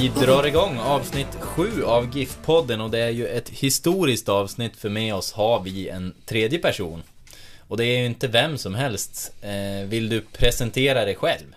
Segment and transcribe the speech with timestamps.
[0.00, 4.88] Vi drar igång avsnitt 7 av GIF-podden och det är ju ett historiskt avsnitt för
[4.88, 7.02] med oss har vi en tredje person.
[7.68, 9.32] Och det är ju inte vem som helst.
[9.42, 11.54] Eh, vill du presentera dig själv?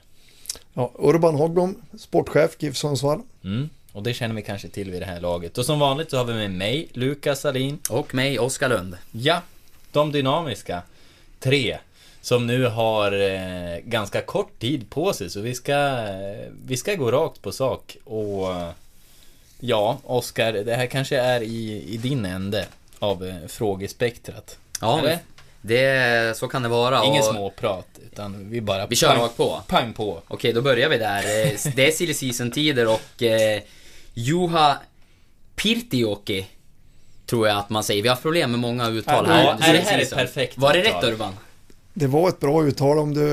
[0.74, 3.22] Ja, Urban Hogblom, sportchef GIF Sundsvall.
[3.44, 3.70] Mm.
[3.92, 5.58] Och det känner vi kanske till vid det här laget.
[5.58, 7.80] Och som vanligt så har vi med mig, Lukas Salin.
[7.90, 8.98] Och mig, Oskar Lund.
[9.12, 9.42] Ja,
[9.92, 10.82] de dynamiska.
[11.40, 11.78] Tre.
[12.24, 16.96] Som nu har eh, ganska kort tid på sig, så vi ska, eh, vi ska
[16.96, 17.98] gå rakt på sak.
[18.04, 18.48] Och
[19.60, 22.66] ja, Oskar, det här kanske är i, i din ände
[23.00, 24.58] av eh, frågespektrat.
[24.82, 25.20] Ja, Eller?
[25.62, 27.06] det, så kan det vara.
[27.06, 28.88] Ingen och småprat, utan vi bara...
[28.88, 29.62] Vi kör rakt på.
[29.68, 30.22] Pang på.
[30.28, 31.18] Okej, då börjar vi där.
[31.20, 33.62] Eh, Det är silly season-tider och eh,
[34.14, 34.78] Juha
[35.56, 36.48] Pirtioki
[37.26, 38.02] tror jag att man säger.
[38.04, 39.44] Vi har haft problem med många uttal här.
[39.44, 40.18] Ja, är det här season.
[40.18, 41.34] perfekt Var det rätt Urban?
[41.94, 43.28] Det var ett bra uttal om du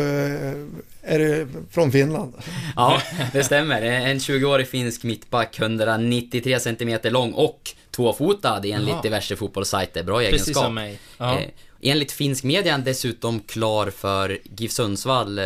[1.02, 2.32] är det från Finland.
[2.76, 3.82] Ja, det stämmer.
[3.82, 9.02] En 20-årig finsk mittback, 193 cm lång och tvåfotad enligt Jaha.
[9.02, 10.02] diverse fotbollssajter.
[10.02, 10.64] Bra Precis egenskap.
[10.64, 10.98] som mig.
[11.18, 11.38] Ja.
[11.38, 11.48] Eh,
[11.82, 15.38] enligt finsk media är dessutom klar för GIF Sundsvall.
[15.38, 15.44] Eh,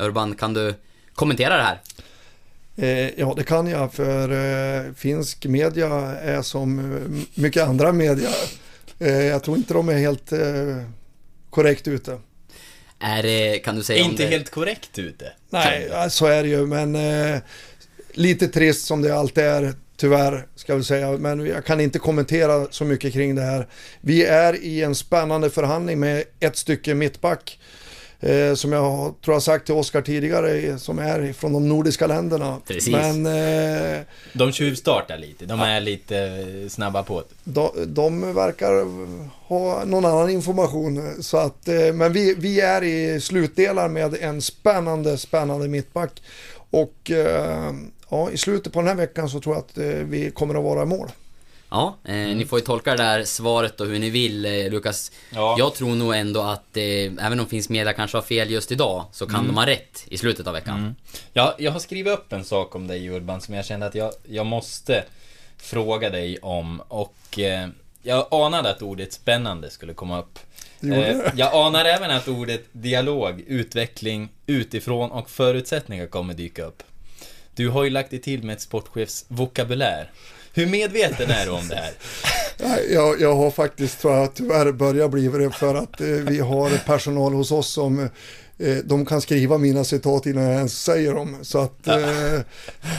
[0.00, 0.74] Urban, kan du
[1.14, 1.80] kommentera det här?
[2.76, 4.30] Eh, ja, det kan jag för
[4.86, 8.28] eh, finsk media är som eh, mycket andra media.
[8.98, 10.38] Eh, jag tror inte de är helt eh,
[11.50, 12.18] korrekt ute.
[13.00, 14.28] Är det, kan du säga om Inte det...
[14.28, 15.32] helt korrekt ute.
[15.50, 17.40] Nej, så är det ju, men eh,
[18.12, 21.12] lite trist som det alltid är, tyvärr, ska vi säga.
[21.12, 23.66] Men jag kan inte kommentera så mycket kring det här.
[24.00, 27.58] Vi är i en spännande förhandling med ett stycke mittback.
[28.20, 32.60] Eh, som jag tror jag sagt till Oskar tidigare, som är från de nordiska länderna.
[32.66, 32.92] Precis.
[32.92, 34.00] Men eh,
[34.32, 37.26] De tjuvstartar lite, de är lite eh, snabba på det.
[37.44, 38.86] de, de verkar
[39.48, 41.22] ha någon annan information.
[41.22, 46.22] Så att, eh, men vi, vi är i slutdelar med en spännande, spännande mittback.
[46.70, 47.72] Och eh,
[48.10, 50.64] ja, i slutet på den här veckan så tror jag att eh, vi kommer att
[50.64, 51.08] vara i mål.
[51.74, 55.12] Ja, eh, ni får ju tolka det där svaret och hur ni vill, eh, Lukas.
[55.30, 55.56] Ja.
[55.58, 56.84] Jag tror nog ändå att, eh,
[57.26, 60.18] även om finsk media kanske har fel just idag, så kan de ha rätt i
[60.18, 60.96] slutet av veckan.
[61.32, 64.12] Ja, jag har skrivit upp en sak om dig Urban som jag kände att jag,
[64.28, 65.04] jag måste
[65.58, 67.68] fråga dig om och eh,
[68.02, 70.38] jag anade att ordet spännande skulle komma upp.
[70.82, 76.82] Eh, jag anar även att ordet dialog, utveckling, utifrån och förutsättningar kommer dyka upp.
[77.54, 80.10] Du har ju lagt dig till med ett sportchefs vokabulär.
[80.54, 81.92] Hur medveten är du om det här?
[82.90, 86.86] Jag, jag har faktiskt, tror jag, tyvärr börjat bli det för att eh, vi har
[86.86, 88.08] personal hos oss som
[88.58, 91.36] eh, de kan skriva mina citat innan jag ens säger dem.
[91.42, 92.40] Så att eh,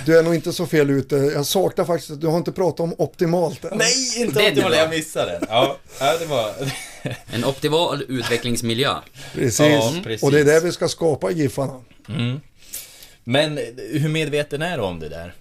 [0.06, 1.16] du är nog inte så fel ute.
[1.16, 3.78] Jag saknar faktiskt, du har inte pratat om optimalt än.
[3.78, 5.46] Nej, inte optimalt, jag missade den.
[5.50, 6.54] Ja, ja det var...
[7.34, 8.96] En optimal utvecklingsmiljö.
[9.34, 9.60] Precis.
[9.60, 10.24] Ja, precis.
[10.24, 11.82] Och det är det vi ska skapa i Giffarna.
[12.10, 12.40] Mm.
[13.24, 15.34] Men hur medveten är du om det där?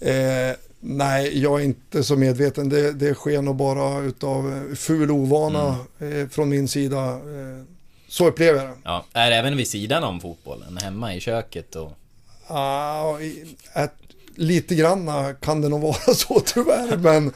[0.00, 2.68] Eh, nej, jag är inte så medveten.
[2.68, 7.04] Det, det sker nog bara utav ful ovana eh, från min sida.
[7.10, 7.64] Eh,
[8.08, 8.74] så upplever jag det.
[8.84, 11.92] Ja, är även vid sidan om fotbollen, hemma i köket och...
[12.46, 13.92] Ah, i- ett,
[14.34, 15.10] lite grann
[15.40, 16.96] kan det nog vara så tyvärr.
[16.96, 17.26] Men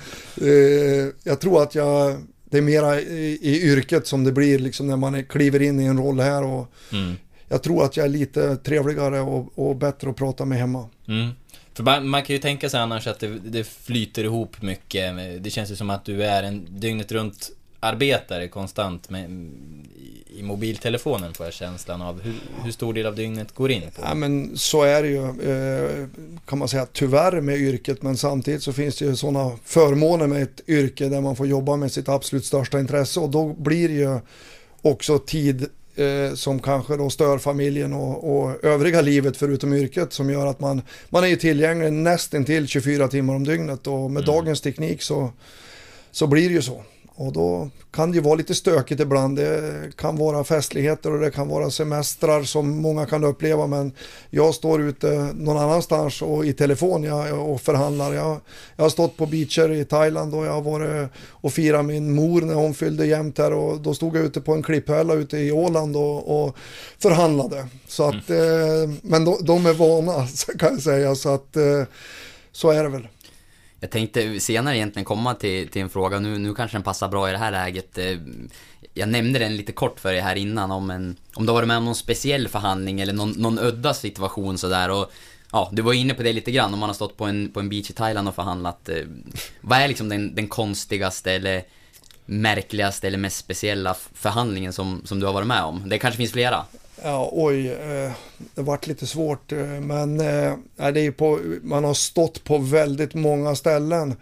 [0.40, 4.86] eh, jag tror att jag, det är mera i, i yrket som det blir liksom
[4.86, 6.42] när man kliver in i en roll här.
[6.44, 7.14] Och Mm.
[7.48, 10.88] jag tror att jag är lite trevligare och, och bättre att prata med hemma.
[11.08, 11.30] Mm.
[11.74, 15.14] För man, man kan ju tänka sig annars att det, det flyter ihop mycket.
[15.40, 17.50] Det känns ju som att du är en dygnet runt
[17.80, 19.30] arbetare konstant med,
[20.26, 22.22] i, mobiltelefonen får jag känslan av.
[22.22, 22.34] Hur,
[22.64, 24.02] hur stor del av dygnet går in på?
[24.02, 26.08] Ja men så är det ju, eh,
[26.46, 28.02] kan man säga, tyvärr med yrket.
[28.02, 31.76] Men samtidigt så finns det ju sådana förmåner med ett yrke där man får jobba
[31.76, 33.20] med sitt absolut största intresse.
[33.20, 34.20] Och då blir det ju
[34.82, 40.30] också tid eh, som kanske då stör familjen och, och övriga livet förutom yrket som
[40.30, 44.24] gör att man, man är ju tillgänglig nästan till 24 timmar om dygnet och med
[44.24, 45.32] dagens teknik så,
[46.10, 46.82] så blir det ju så.
[47.16, 49.36] Och då kan det ju vara lite stökigt ibland.
[49.36, 53.66] Det kan vara festligheter och det kan vara semestrar som många kan uppleva.
[53.66, 53.92] Men
[54.30, 58.12] jag står ute någon annanstans och i telefon jag, och förhandlar.
[58.12, 58.40] Jag,
[58.76, 62.40] jag har stått på beacher i Thailand och jag har varit och firat min mor
[62.40, 63.52] när hon fyllde jämnt här.
[63.52, 66.56] Och då stod jag ute på en klipphöla ute i Åland och, och
[66.98, 67.66] förhandlade.
[67.86, 70.26] Så att, eh, men de, de är vana
[70.58, 71.14] kan jag säga.
[71.14, 71.82] Så att eh,
[72.52, 73.08] så är det väl.
[73.84, 77.28] Jag tänkte senare egentligen komma till, till en fråga, nu, nu kanske den passar bra
[77.28, 77.98] i det här läget.
[77.98, 78.18] Eh,
[78.94, 81.68] jag nämnde den lite kort för er här innan om, en, om du har varit
[81.68, 84.90] med om någon speciell förhandling eller någon, någon udda situation sådär.
[84.90, 85.12] Och,
[85.52, 87.60] ja, du var inne på det lite grann, om man har stått på en, på
[87.60, 88.88] en beach i Thailand och förhandlat.
[88.88, 88.96] Eh,
[89.60, 91.62] vad är liksom den, den konstigaste eller
[92.26, 95.88] märkligaste eller mest speciella förhandlingen som, som du har varit med om?
[95.88, 96.64] Det kanske finns flera?
[97.02, 98.12] Ja, oj, eh,
[98.54, 99.52] det vart lite svårt.
[99.52, 100.52] eh, Men eh,
[100.92, 104.14] det är på, man har stått på väldigt många ställen.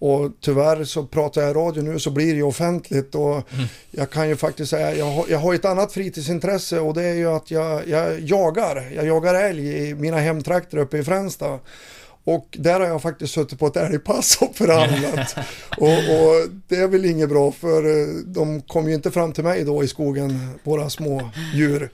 [0.00, 3.14] Och tyvärr så pratar jag i radio nu så blir det ju offentligt.
[3.14, 3.42] Och
[3.90, 7.14] jag kan ju faktiskt säga, jag har, jag har ett annat fritidsintresse och det är
[7.14, 8.90] ju att jag, jag jagar.
[8.94, 11.58] Jag jagar älg i mina hemtrakter uppe i Fränsta.
[12.28, 15.36] Och där har jag faktiskt suttit på ett älgpass och förhandlat.
[15.76, 19.44] och, och det är väl inget bra för eh, de kom ju inte fram till
[19.44, 21.90] mig då i skogen, våra små djur.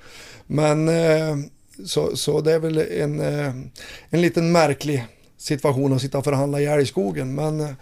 [0.47, 1.37] Men eh,
[1.87, 3.53] så, så det är väl en, eh,
[4.11, 5.05] en liten märklig
[5.39, 7.35] situation att sitta och förhandla i älgskogen.
[7.35, 7.77] Men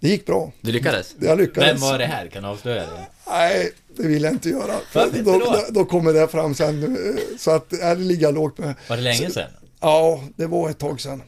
[0.00, 0.52] det gick bra.
[0.60, 1.14] Du lyckades?
[1.20, 1.70] Jag lyckades.
[1.70, 2.26] Vem var det här?
[2.26, 3.06] Kan du avslöja det?
[3.28, 4.74] Nej, det vill jag inte göra.
[4.94, 5.64] Varför inte då, då?
[5.68, 6.98] då, kommer det fram sen.
[7.38, 8.74] Så att det ligger jag lågt med.
[8.88, 9.50] Var det länge sedan?
[9.80, 11.22] Ja, det var ett tag sedan.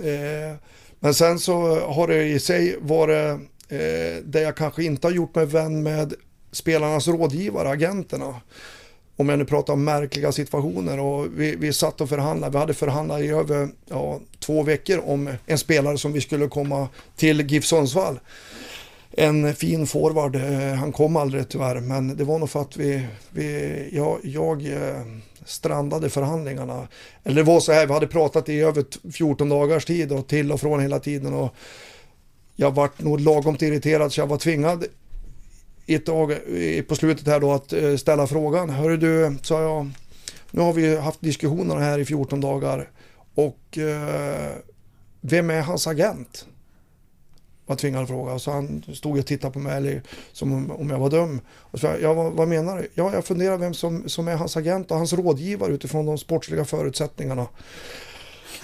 [0.00, 0.56] Eh,
[1.00, 5.34] men sen så har det i sig varit eh, det jag kanske inte har gjort
[5.34, 6.14] mig vän med
[6.52, 8.34] spelarnas rådgivare, agenterna.
[9.16, 12.52] Om jag nu pratar om märkliga situationer och vi, vi satt och förhandlade.
[12.52, 16.88] Vi hade förhandlat i över ja, två veckor om en spelare som vi skulle komma
[17.16, 18.20] till GIF Sundsvall.
[19.12, 23.06] En fin forward, eh, han kom aldrig tyvärr, men det var nog för att vi,
[23.30, 24.68] vi jag, jag
[25.44, 26.88] strandade förhandlingarna.
[27.24, 30.52] Eller det var så här, vi hade pratat i över 14 dagars tid och till
[30.52, 31.34] och från hela tiden.
[31.34, 31.54] Och
[32.56, 34.84] jag vart nog lagom irriterad så jag var tvingad
[35.86, 36.36] i ett dag,
[36.88, 38.70] på slutet här då att eh, ställa frågan.
[38.70, 39.90] Hörru du, sa jag,
[40.50, 42.90] nu har vi haft diskussioner här i 14 dagar
[43.34, 44.52] och eh,
[45.20, 46.46] vem är hans agent?
[47.72, 48.38] Var tvingad att fråga.
[48.38, 50.02] Så han stod och tittade på mig eller,
[50.32, 51.40] som om, jag var dum.
[51.48, 52.88] Och så, ja, vad, vad menar du?
[52.94, 56.64] Ja, jag funderar vem som, som är hans agent och hans rådgivare utifrån de sportsliga
[56.64, 57.46] förutsättningarna.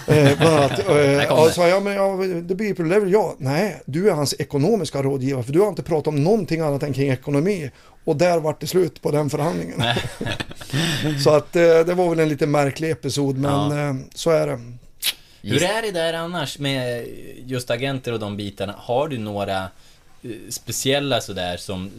[0.09, 3.35] Eh, bland annat, eh, kom ja, men ja, det blir level, ja.
[3.39, 6.93] Nej, du är hans ekonomiska rådgivare för du har inte pratat om någonting annat än
[6.93, 7.71] kring ekonomi.
[8.05, 9.83] Och där vart det slut på den förhandlingen.
[11.25, 13.89] så att eh, det var väl en lite märklig episod, men Ja.
[13.89, 14.61] eh, så är det.
[15.43, 17.09] Hur är det där annars med
[17.47, 18.75] just agenter och de bitarna?
[18.79, 19.63] Har du några
[20.23, 21.91] eh, speciella sådär som,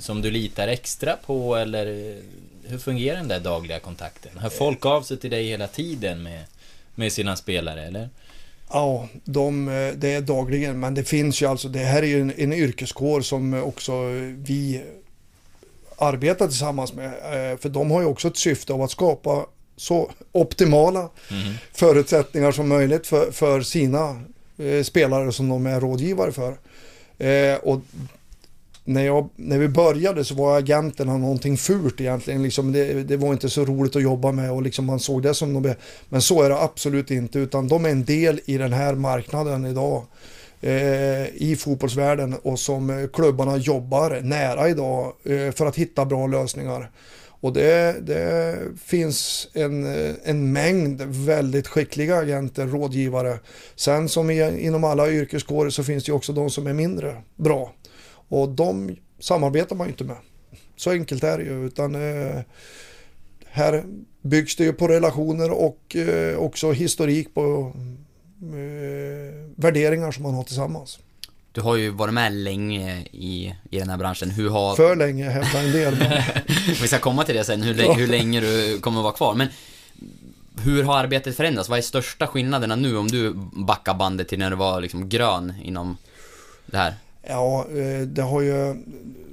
[0.00, 2.16] som du litar extra på eller eh,
[2.64, 4.32] hur fungerar den där dagliga kontakten?
[4.38, 6.44] Hör folk av sig till dig hela tiden med,
[6.94, 8.08] med sina spelare eller?
[8.70, 12.20] Ja, de, eh, det är dagligen, men det finns ju alltså, det här är ju
[12.20, 13.92] en, en yrkeskår som också
[14.36, 14.84] vi
[15.98, 17.10] arbetar tillsammans med.
[17.60, 19.46] För de har ju också ett syfte av att skapa
[19.78, 21.08] så optimala
[21.72, 24.22] förutsättningar som möjligt för, för sina
[24.58, 26.56] eh, spelare som de är rådgivare för.
[27.18, 27.80] Eh, och
[28.88, 32.42] när, jag, när vi började så var agenterna någonting fult egentligen.
[32.42, 35.34] Liksom det, det var inte så roligt att jobba med och liksom man såg det
[35.34, 35.76] som något.
[36.08, 39.66] Men så är det absolut inte utan de är en del i den här marknaden
[39.66, 40.04] idag.
[40.60, 46.26] Eh, I fotbollsvärlden och som eh, klubbarna jobbar nära idag eh, för att hitta bra
[46.26, 46.90] lösningar.
[47.40, 49.86] Och det, det finns en,
[50.24, 53.38] en mängd väldigt skickliga agenter, rådgivare.
[53.76, 57.22] Sen som i, inom alla yrkeskårer så finns det ju också de som är mindre
[57.36, 57.72] bra.
[58.28, 60.16] Och de samarbetar man ju inte med.
[60.76, 61.66] Så enkelt är det ju.
[61.66, 62.40] Utan eh,
[63.44, 63.84] här
[64.22, 67.72] byggs det ju på relationer och eh, också historik på
[68.42, 70.98] eh, värderingar som man har tillsammans.
[71.58, 74.30] Du har ju varit med länge i, i den här branschen.
[74.30, 74.76] Hur har...
[74.76, 75.96] För länge hävdar en del.
[76.80, 79.34] Vi ska komma till det sen, hur, lä- hur länge du kommer att vara kvar.
[79.34, 79.48] Men
[80.64, 81.68] hur har arbetet förändrats?
[81.68, 85.54] Vad är största skillnaderna nu om du backar bandet till när du var liksom grön
[85.62, 85.96] inom
[86.66, 86.94] det här?
[87.28, 88.74] ja, eh, det har ju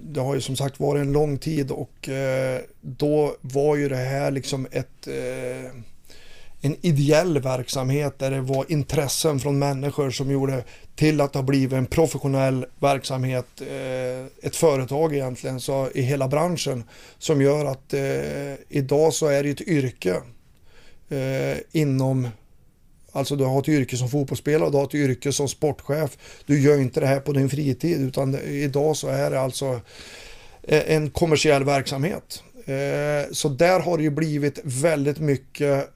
[0.02, 3.96] det har ju som sagt varit en lång tid och eh, då var ju det
[3.96, 5.72] här liksom ett eh,
[6.66, 10.64] en ideell verksamhet där det var intressen från människor som gjorde
[10.96, 16.28] till att det har blivit en professionell verksamhet, eh, ett företag egentligen så i hela
[16.28, 16.84] branschen
[17.18, 20.22] som gör att eh, idag så är det ett yrke
[21.10, 22.30] eh, inom
[23.12, 26.18] Alltså du har ett yrke som fotbollsspelare och du har ett yrke som sportchef.
[26.46, 29.82] Du gör inte det här på din fritid utan idag så är det alltså
[30.64, 32.44] eh, en kommersiell verksamhet.
[32.66, 35.90] Eh, så där har det ju blivit väldigt mycket,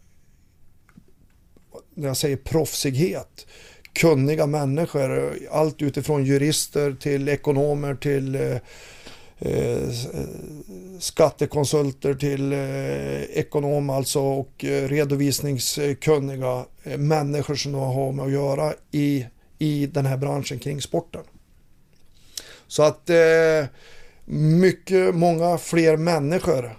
[2.00, 3.48] när jag säger proffsighet,
[3.94, 8.58] kunniga människor, allt utifrån jurister till ekonomer till eh,
[9.40, 9.90] eh,
[11.00, 18.74] skattekonsulter till eh, ekonom alltså och eh, redovisningskunniga eh, människor som har med att göra
[18.92, 19.26] i,
[19.60, 21.24] i den här branschen kring sporten.
[22.68, 23.66] Så att eh,
[24.26, 26.78] mycket, många fler människor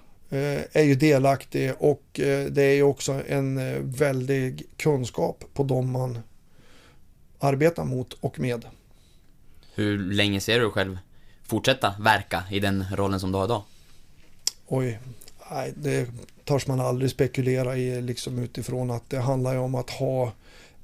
[0.72, 5.90] är ju delaktiga och eh, det är ju också en eh, väldig kunskap på dem
[5.90, 6.18] man
[7.38, 8.64] arbetar mot och med.
[9.74, 10.98] Hur länge ser du dig själv
[11.42, 13.62] fortsätta verka i den rollen som du har idag?
[14.66, 14.98] Oj,
[15.50, 16.08] nej, det
[16.44, 20.32] törs man aldrig spekulera i liksom utifrån att det handlar ju om att ha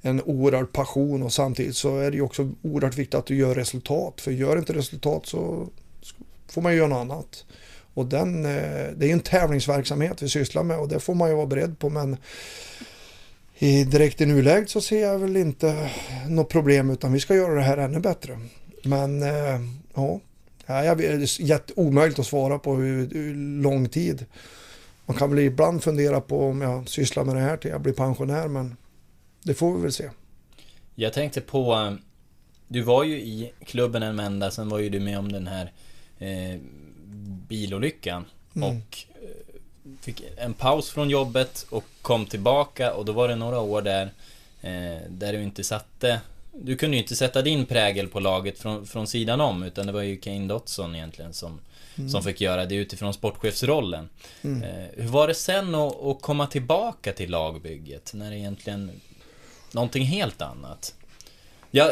[0.01, 3.55] en oerhörd passion och samtidigt så är det ju också oerhört viktigt att du gör
[3.55, 4.21] resultat.
[4.21, 5.67] För gör inte resultat så
[6.47, 7.45] får man ju göra något annat.
[7.97, 8.51] Och den, eh,
[8.95, 11.79] det är ju en tävlingsverksamhet vi sysslar med och det får man ju vara beredd
[11.79, 12.17] på men
[13.55, 15.89] i direkt i nuläget så ser jag väl inte
[16.27, 18.39] något problem utan vi ska göra det här ännu bättre.
[18.83, 19.61] Men eh,
[19.93, 20.19] ja,
[20.65, 24.25] jag vet, det är jätteomöjligt att svara på hur, hur lång tid.
[25.05, 27.93] Man kan väl ibland fundera på om jag sysslar med det här till jag blir
[27.93, 28.77] pensionär men
[29.43, 30.09] det får vi väl se.
[30.95, 31.73] Jag tänkte på...
[31.73, 31.93] Eh,
[32.67, 35.71] du var ju i klubben en vända, sen var ju du med om den här
[36.19, 36.59] eh,
[37.47, 38.25] bilolyckan.
[38.55, 38.69] Mm.
[38.69, 39.29] Och eh,
[40.01, 44.11] fick en paus från jobbet och kom tillbaka och då var det några år där
[44.61, 46.21] eh, där du inte satte
[46.61, 49.91] du kunde ju inte sätta din prägel på laget från, från sidan om utan det
[49.91, 51.59] var ju Kane Dotson egentligen som,
[52.11, 54.09] som fick göra det utifrån sportchefsrollen.
[54.41, 54.63] Mm.
[54.63, 58.91] Eh, hur var det sen att, att komma tillbaka till lagbygget när det egentligen
[59.71, 60.95] någonting helt annat?
[61.71, 61.91] Jag,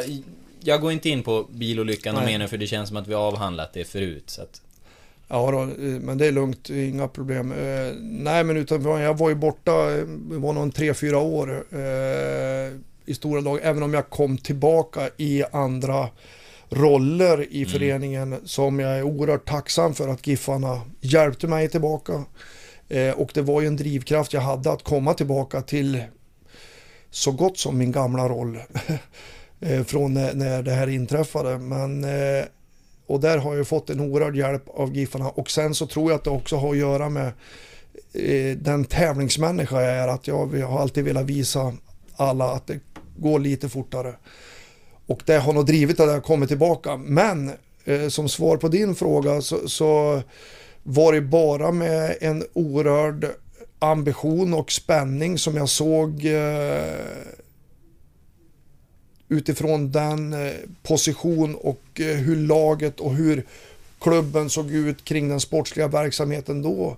[0.60, 3.22] jag går inte in på bilolyckan och menar för det känns som att vi har
[3.22, 4.30] avhandlat det förut.
[4.30, 4.62] Så att,
[5.28, 7.52] Ja då, eh, men det är lugnt, inga problem.
[7.52, 11.66] Eh, nej men utan jag var ju borta, eh, det var nog tre, fyra år
[11.72, 12.74] eh,
[13.06, 13.60] i stora lag.
[13.64, 16.10] Även om jag kom tillbaka i andra
[16.70, 22.24] roller i föreningen som jag är oerhört tacksam för att Giffarna hjälpte mig tillbaka.
[22.90, 26.04] Eh, och det var ju en drivkraft jag hade att komma tillbaka till
[27.10, 28.60] så gott som min gamla roll
[29.60, 31.58] eh, från när, när det här inträffade.
[31.58, 32.06] Men
[33.08, 36.18] och där har jag fått en oerhörd hjälp av Giffarna och sen så tror jag
[36.18, 37.32] att det också har att göra med
[38.14, 40.08] eh, den tävlingsmänniska jag är.
[40.08, 41.74] Att jag, jag har alltid velat visa
[42.16, 42.80] alla att det
[43.18, 44.16] går lite fortare.
[45.08, 46.98] Och det har nog drivit att jag kommit tillbaka.
[46.98, 47.52] Men
[47.86, 50.22] eh, som svar på din fråga så, så
[50.84, 53.28] var det bara med en orörd
[53.80, 56.94] ambition och spänning som jag såg eh,
[59.30, 60.54] utifrån den eh,
[60.84, 63.46] position och eh, hur laget och hur
[64.00, 66.98] klubben såg ut kring den sportsliga verksamheten då.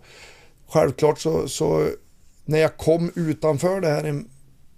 [0.67, 1.89] Självklart så, så
[2.46, 4.29] när jag kom utanför det här en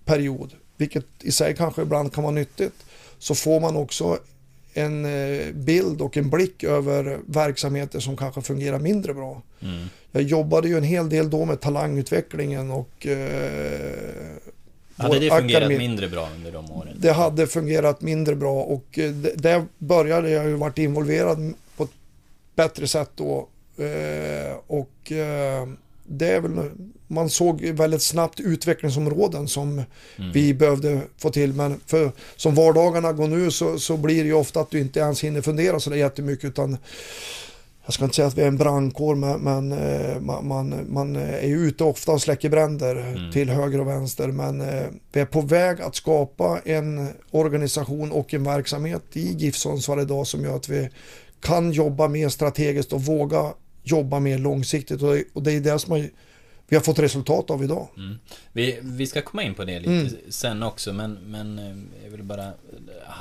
[0.05, 2.73] period, vilket i sig kanske ibland kan vara nyttigt,
[3.19, 4.19] så får man också
[4.73, 9.41] en eh, bild och en blick över verksamheter som kanske fungerar mindre bra.
[9.61, 9.87] mm.
[10.11, 14.37] Jag jobbade ju en hel del då med talangutvecklingen och eh,
[14.99, 16.93] Hade det fungerat akademi- mindre bra under de åren?
[16.99, 21.83] det hade fungerat mindre bra och eh, det- där började jag ju varit involverad på
[21.83, 21.89] ett
[22.55, 23.47] bättre sätt då.
[23.77, 25.67] Eh, Och eh,
[26.11, 26.69] det är väl,
[27.07, 29.69] man såg väldigt snabbt utvecklingsområden som
[30.17, 30.31] Mm.
[30.31, 31.53] vi behövde få till.
[31.53, 34.99] Men för, som vardagarna går nu så, så blir det ju ofta att du inte
[34.99, 36.77] ens hinner fundera så där jättemycket utan
[37.89, 41.15] jag ska inte säga att vi är en brandkår men, men eh, man, man, man
[41.15, 43.31] är ju ute ofta och släcker bränder Mm.
[43.31, 44.27] till höger och vänster.
[44.27, 49.55] Men eh, vi är på väg att skapa en organisation och en verksamhet i GIF
[49.55, 50.89] Sundsvall idag som gör att vi
[51.41, 53.53] kan jobba mer strategiskt och våga
[53.83, 55.01] jobba mer långsiktigt.
[55.01, 56.09] Och det, och det är det som har,
[56.69, 57.87] vi har fått resultat av idag.
[57.97, 58.19] Mm.
[58.51, 60.07] Vi, vi ska komma in på det lite Mm.
[60.29, 62.51] sen också men, men eh, jag vill bara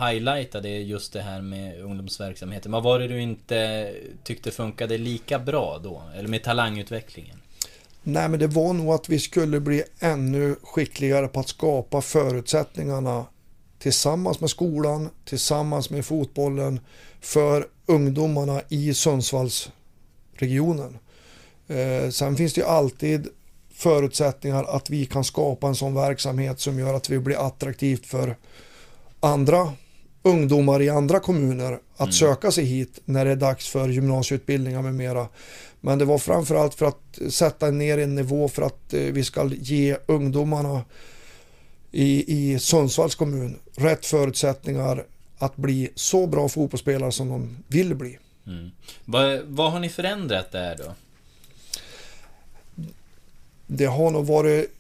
[0.01, 2.73] highlighta det just det här med ungdomsverksamheten.
[2.73, 3.91] Vad var det du inte
[4.25, 6.03] tyckte funkade lika bra då?
[6.17, 7.37] Eller med talangutvecklingen?
[8.03, 13.27] Nej men det var nog att vi skulle bli ännu skickligare på att skapa förutsättningarna
[13.79, 16.81] tillsammans med skolan, tillsammans med fotbollen
[17.21, 20.99] för ungdomarna i Sundsvallsregionen.
[21.69, 23.29] Eh, sen finns det ju alltid
[23.79, 28.37] förutsättningar att vi kan skapa en sån verksamhet som gör att vi blir attraktivt för
[29.21, 29.73] andra
[30.23, 32.13] ungdomar i andra kommuner att Mm.
[32.13, 35.29] söka sig hit när det är dags för gymnasieutbildningar med mera.
[35.81, 39.51] Men det var framförallt för att sätta ner en nivå för att eh, vi ska
[39.53, 40.85] ge ungdomarna
[41.93, 45.05] i, i Sundsvalls kommun rätt förutsättningar
[45.39, 48.19] att bli så bra fotbollsspelare som de vill bli.
[48.47, 48.71] Mm.
[49.05, 50.95] Vad, vad har ni förändrat där då?
[53.71, 54.71] Det har nog varit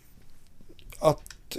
[0.99, 1.57] att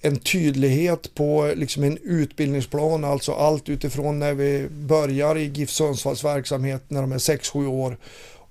[0.00, 6.24] en tydlighet på liksom en utbildningsplan, alltså allt utifrån när vi börjar i GIF Sundsvalls
[6.24, 7.96] verksamhet när de är 6-7 år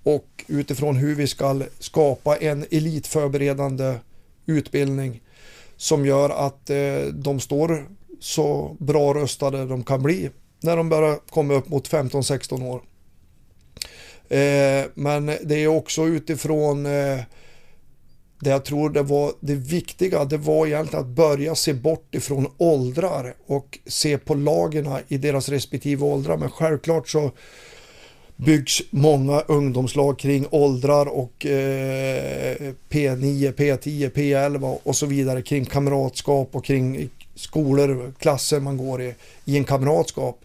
[0.03, 3.95] och utifrån hur vi ska skapa en elitförberedande
[4.45, 5.21] utbildning
[5.77, 7.87] som gör att eh, de står
[8.19, 10.29] så bra röstade de kan bli
[10.59, 12.81] när de börjar komma upp mot 15-16 år.
[14.29, 17.19] Eh, men det är också utifrån eh,
[18.39, 22.47] det jag tror det var det viktiga, det var egentligen att börja se bort ifrån
[22.57, 26.37] åldrar och se på lagerna i deras respektive åldrar.
[26.37, 27.31] Men självklart så
[28.35, 32.55] byggs många ungdomslag kring åldrar och eh,
[32.89, 39.15] P9, P10, P11 och så vidare kring kamratskap och kring skolor, klasser man går i,
[39.45, 40.39] i en kamratskap.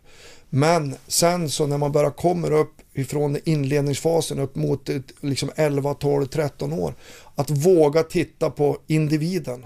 [0.54, 4.88] Men sen så när man börjar komma upp ifrån inledningsfasen upp mot
[5.20, 6.94] liksom 11, 12, 13 år.
[7.34, 9.64] Att våga titta på individen.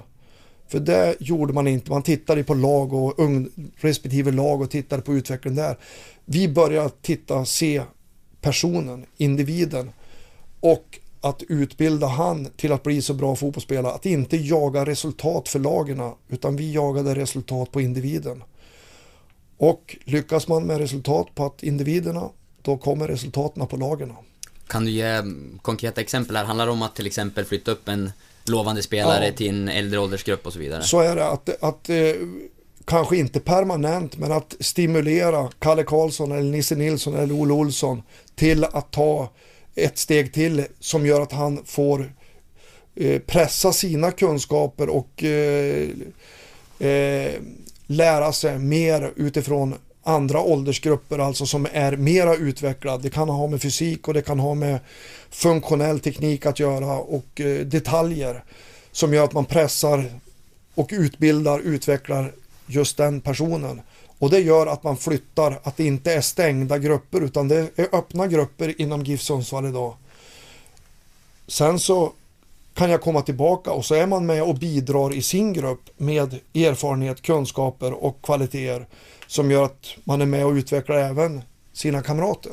[0.69, 1.91] För det gjorde man inte.
[1.91, 5.79] Man tittade på lag och ung, respektive lag och tittade på utvecklingen där.
[6.25, 7.83] Vi började titta, se
[8.41, 9.91] personen, individen
[10.61, 13.95] och att utbilda han till att bli så bra fotbollsspelare.
[13.95, 18.43] Att inte jaga resultat för lagen utan vi jagade resultat på individen.
[19.59, 22.31] Och lyckas man med resultat på att individerna,
[22.63, 24.13] då kommer resultaten på lagen.
[24.69, 25.23] Kan du ge
[25.63, 26.45] konkreta exempel här?
[26.45, 28.13] Handlar det om att till exempel flytta upp en
[28.45, 29.33] lovande spelare Ja.
[29.33, 30.83] till en äldre åldersgrupp och så vidare?
[30.83, 31.97] Så är det att, att eh,
[32.85, 38.03] kanske inte permanent, men att stimulera Kalle Karlsson eller Nisse Nilsson eller Olle Olsson
[38.35, 39.29] till att ta
[39.75, 42.13] ett steg till som gör att han får
[42.95, 45.89] eh, pressa sina kunskaper och eh,
[46.79, 47.33] eh,
[47.87, 53.03] lära sig mer utifrån andra åldersgrupper, alltså som är mera utvecklad.
[53.03, 54.79] Det kan ha med fysik och det kan ha med
[55.31, 58.45] funktionell teknik att göra och eh, detaljer
[58.93, 60.05] som gör att man pressar
[60.75, 62.33] och utbildar, utvecklar
[62.67, 63.81] just den personen.
[64.19, 67.89] Och det gör att man flyttar, att det inte är stängda grupper utan det är
[67.93, 69.95] öppna grupper inom GIF Sundsvall idag.
[71.47, 72.13] Sen så
[72.77, 76.35] kan jag komma tillbaka och så är man med och bidrar i sin grupp med
[76.55, 78.87] erfarenhet, kunskaper och kvaliteter
[79.27, 82.53] som gör att man är med och utvecklar även sina kamrater.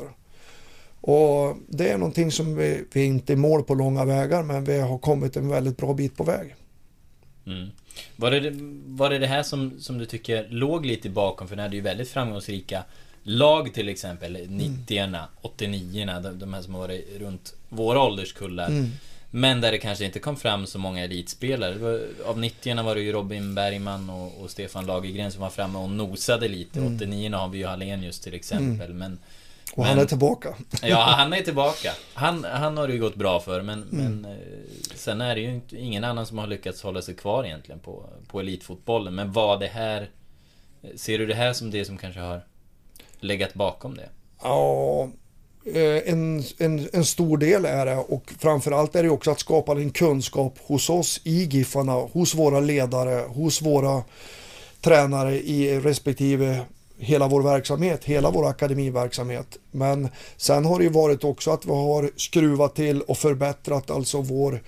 [1.00, 4.80] Och det är någonting som vi, vi inte är mål på långa vägar men vi
[4.80, 6.54] har kommit en väldigt bra bit på väg.
[7.46, 7.68] Mm.
[8.16, 8.52] Var, det,
[8.86, 11.48] var det det här som, som du tycker låg lite bakom?
[11.48, 12.84] För ni hade ju väldigt framgångsrika
[13.22, 14.36] lag till exempel.
[14.36, 18.68] 90-erna, 89-erna, de, de här som har varit runt våra ålderskullar.
[18.68, 18.90] Mm.
[19.36, 21.74] Men där det kanske inte kom fram så många elitspelare.
[21.74, 25.78] Var, av 90-erna var det ju Robin Bergman och, och Stefan Lagergren som var framme
[25.78, 26.78] och nosade lite.
[26.80, 26.98] Mm.
[26.98, 28.94] 89-erna har vi ju Hallenius till exempel.
[28.94, 29.18] Men,
[29.74, 30.54] Och han Men- är tillbaka.
[30.82, 31.92] ja, han är tillbaka.
[32.14, 34.20] Han, han har det ju gått bra för, men, Mm.
[34.20, 34.38] men eh,
[34.94, 38.06] sen är det ju inte, ingen annan som har lyckats hålla sig kvar egentligen på,
[38.28, 39.14] på elitfotbollen.
[39.14, 40.10] Men vad det här...
[40.96, 42.40] Ser du det här som det som kanske har
[43.20, 44.08] legat bakom det?
[44.42, 45.08] Ja,
[45.66, 49.72] Eh, en, en, en stor del är det och framförallt är det också att skapa
[49.72, 54.02] en kunskap hos oss i Giffarna, hos våra ledare, hos våra
[54.80, 56.60] tränare i respektive
[56.98, 59.58] hela vår verksamhet, hela vår akademiverksamhet.
[59.70, 64.20] Men sen har det ju varit också att vi har skruvat till och förbättrat alltså
[64.20, 64.60] vår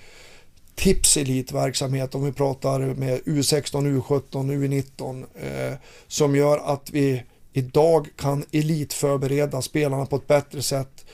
[0.75, 5.75] tipselitverksamhet om vi pratar med U16, U17, U19 eh,
[6.09, 7.23] som gör att vi
[7.57, 11.05] idag kan elitförbereda spelarna på ett bättre sätt.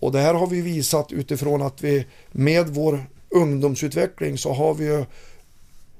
[0.00, 4.84] Och det här har vi visat utifrån att vi med vår ungdomsutveckling så har vi
[4.84, 5.04] ju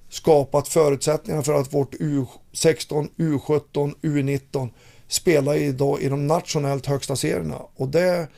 [0.08, 4.68] skapat förutsättningar för att vårt U16, U17, U19
[5.08, 7.58] spelar idag i de nationellt högsta serierna.
[7.76, 8.28] Och det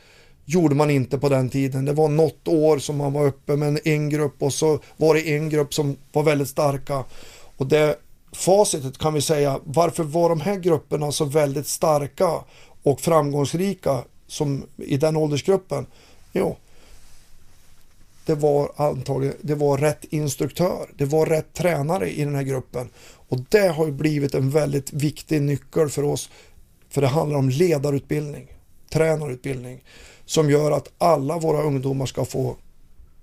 [0.45, 1.85] gjorde man inte på den tiden.
[1.85, 5.35] Det var något år som man var uppe med en grupp och så var det
[5.35, 7.03] en grupp som var väldigt starka.
[7.57, 7.95] Och det
[8.31, 12.43] facitet kan vi säga, varför var de här grupperna så väldigt starka
[12.83, 15.85] och framgångsrika som i den åldersgruppen?
[16.33, 16.57] Jo,
[18.25, 22.89] det var antagligen det var rätt instruktör, det var rätt tränare i den här gruppen.
[23.29, 26.29] Och det har ju blivit en väldigt viktig nyckel för oss.
[26.89, 28.47] För det handlar om ledarutbildning,
[28.89, 29.83] tränarutbildning
[30.25, 32.55] som gör att alla våra ungdomar ska få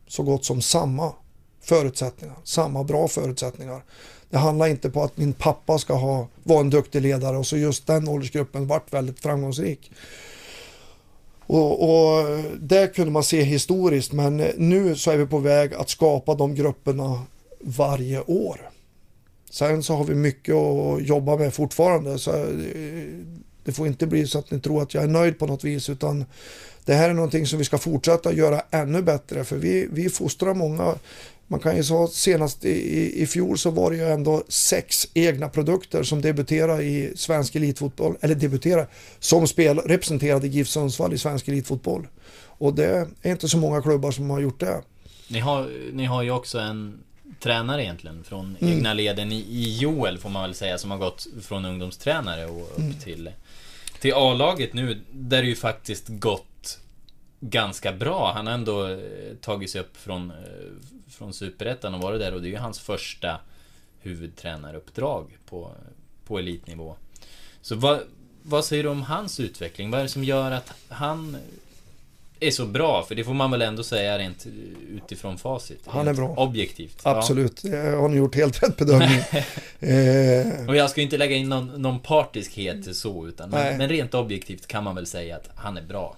[0.06, 1.12] så gott som samma
[1.60, 3.82] förutsättningar, samma bra förutsättningar.
[4.30, 7.56] Det handlar inte på att min pappa ska ha, vara en duktig ledare och så
[7.56, 9.90] just den åldersgruppen vart väldigt framgångsrik.
[11.46, 12.26] Och, och
[12.60, 16.54] det kunde man se historiskt men nu så är vi på väg att skapa de
[16.54, 17.22] grupperna
[17.60, 18.70] varje år.
[19.50, 22.18] Sen så har vi mycket att jobba med fortfarande.
[22.18, 22.46] Så eh,
[23.64, 25.90] det får inte bli så att ni tror att jag är nöjd på något vis.
[25.90, 26.24] Utan
[26.84, 29.44] det här är någonting som vi ska fortsätta göra ännu bättre.
[29.44, 30.94] För vi, vi fostrar många.
[31.48, 35.06] Man kan ju säga senast i, i, i fjol så var det ju ändå sex
[35.14, 38.16] egna produkter som debuterade i svensk elitfotboll.
[38.20, 38.86] Eller debuterade
[39.18, 42.06] som spel, representerade GIF Sundsvall i svensk elitfotboll.
[42.58, 44.82] Och det är inte så många klubbar som har gjort det.
[45.28, 46.98] Ni har, ni har ju också en
[47.40, 48.72] tränare egentligen från Mm.
[48.76, 52.60] egna leden i, i Joel får man väl säga som har gått från ungdomstränare och
[52.60, 52.94] upp Mm.
[52.94, 53.30] till,
[54.00, 56.78] till A-laget nu där det ju faktiskt gått
[57.40, 58.32] ganska bra.
[58.34, 58.98] Han har ändå eh,
[59.40, 60.36] tagit sig upp från, eh,
[61.08, 63.40] från Superettan och varit där och det är ju hans första
[64.00, 65.70] huvudtränaruppdrag på,
[66.26, 66.96] på elitnivå.
[67.60, 68.00] Så vad,
[68.42, 69.90] vad säger du om hans utveckling?
[69.90, 71.36] Vad är det som gör att han
[72.40, 73.04] är så bra?
[73.08, 74.46] För det får man väl ändå säga rent
[74.88, 75.80] utifrån facit.
[75.86, 76.34] Han är bra.
[76.36, 77.00] Objektivt.
[77.02, 79.18] Absolut, det har ni gjort helt rätt bedömning.
[79.80, 80.68] eh, Ja.
[80.68, 84.66] Och jag ska inte lägga in någon, någon partiskhet så, utan men, men rent objektivt
[84.66, 86.16] kan man väl säga att han är bra.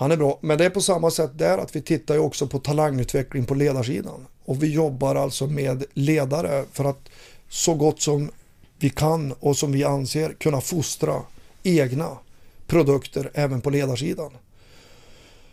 [0.00, 2.46] Han är bra, men det är på samma sätt där att vi tittar ju också
[2.46, 4.26] på talangutveckling på ledarsidan.
[4.44, 7.08] Och vi jobbar alltså med ledare för att
[7.48, 8.30] så gott som
[8.78, 11.22] vi kan och som vi anser kunna fostra
[11.62, 12.18] egna
[12.66, 14.30] produkter även på ledarsidan.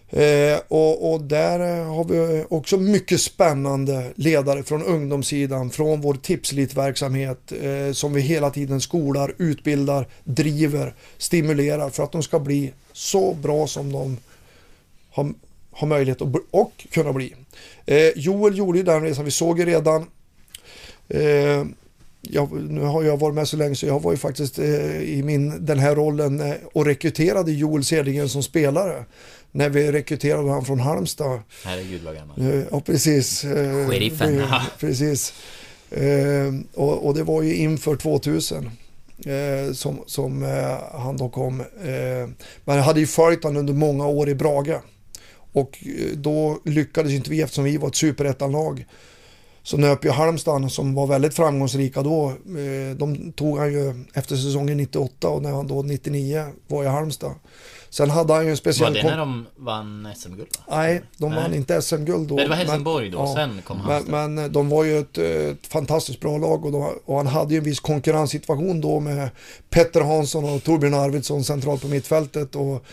[0.09, 7.51] Eh, och, och där har vi också mycket spännande ledare från ungdomssidan, från vår tipslitverksamhet
[7.61, 13.33] eh, som vi hela tiden skolar, utbildar, driver, stimulerar för att de ska bli så
[13.33, 14.17] bra som de
[15.17, 15.33] har,
[15.71, 17.33] har möjlighet att, och kunna bli.
[17.85, 20.05] Eh, Joel gjorde ju den resan, vi såg ju redan
[21.09, 21.65] eh,
[22.21, 25.21] jag, nu har jag varit med så länge så jag var ju faktiskt eh, i
[25.25, 29.03] min, den här rollen eh, och rekryterade Joel Cedergren som spelare.
[29.51, 31.39] När vi rekryterade han från Halmstad.
[31.65, 32.41] Herregud vad gammal.
[32.41, 33.43] Eh, Ja, precis.
[33.43, 34.41] Eh, Sheriffen.
[34.79, 35.33] Precis.
[35.91, 38.69] Eh, Och, och det var ju inför 2000
[39.25, 41.59] eh, som, som eh, han då kom.
[41.61, 42.29] Eh,
[42.65, 44.79] Men jag hade ju följt honom under många år i Brage.
[45.61, 48.85] Och eh, då lyckades inte vi eftersom vi var ett superettanlag.
[49.63, 52.27] Så nöp ju Halmstad som var väldigt framgångsrika då.
[52.29, 56.87] eh, De tog han ju efter säsongen 98 och när han då 99 var i
[56.87, 57.31] Halmstad.
[57.89, 58.93] Sen hade han ju en Var speciell...
[58.93, 60.47] det kom- när de vann SM-guld?
[60.69, 61.39] Nej, de Nej.
[61.43, 62.35] vann inte SM-guld då.
[62.35, 63.33] Nej, det var men- Helsingborg då, ja.
[63.35, 64.11] sen kom Men, Halmstad.
[64.29, 67.53] men eh, de var ju ett, ett fantastiskt bra lag och, de, och han hade
[67.53, 69.29] ju en viss konkurrenssituation då med
[69.69, 72.55] Petter Hansson och Torbjörn Arvidsson centralt på mittfältet.
[72.55, 72.85] Och,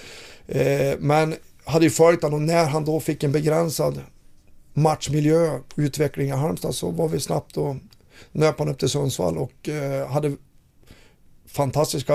[0.57, 4.01] eh, men hade ju följt honom och när han då fick en begränsad
[4.75, 7.77] matchmiljö, utveckling i Halmstad så var vi snabbt och
[8.33, 10.37] nöp han upp till Sundsvall och eh, hade
[11.47, 12.15] fantastiska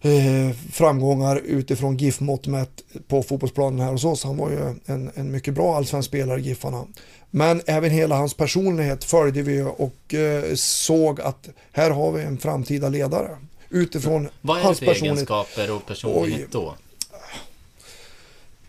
[0.00, 4.24] eh, framgångar utifrån GIF-mått mätt på fotbollsplanen här hos oss.
[4.24, 6.86] Han var ju en, en mycket bra allsvensk spelare, Giffarna.
[7.30, 12.38] Men även hela hans personlighet följde vi och eh, såg att här har vi en
[12.38, 13.36] framtida ledare.
[13.70, 15.30] Utifrån Vad är hans det för personlighet.
[15.30, 16.46] egenskaper och personlighet Oj.
[16.52, 16.74] då?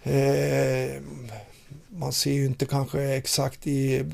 [0.04, 1.02] Eh,
[1.90, 4.06] man ser ju inte kanske exakt i eh,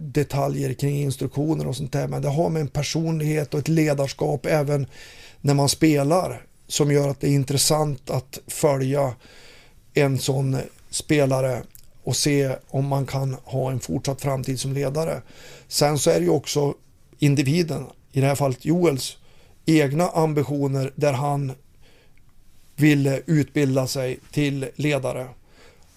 [0.00, 4.46] detaljer kring instruktioner och sånt där men det har med en personlighet och ett ledarskap
[4.46, 4.86] även
[5.40, 9.14] när man spelar som gör att det är intressant att följa
[9.94, 10.56] en sån
[10.90, 11.62] spelare
[12.04, 15.22] och se om man kan ha en fortsatt framtid som ledare.
[15.68, 16.74] Sen så är det ju också
[17.18, 19.18] individen, i det här fallet Joels,
[19.66, 21.52] egna ambitioner där han
[22.76, 25.28] ville utbilda sig till ledare.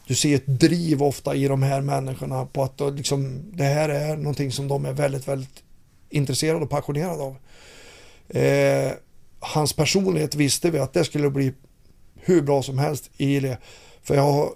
[0.08, 4.18] Du ser ett driv ofta i de här människorna på att liksom, det här är
[4.18, 5.64] någonting som de är väldigt, väldigt
[6.10, 7.36] intresserade och passionerade av.
[8.30, 8.92] Eh,
[9.40, 11.54] hans personlighet visste vi att det skulle bli
[12.16, 13.58] hur bra som helst i det.
[14.04, 14.52] För jag, har-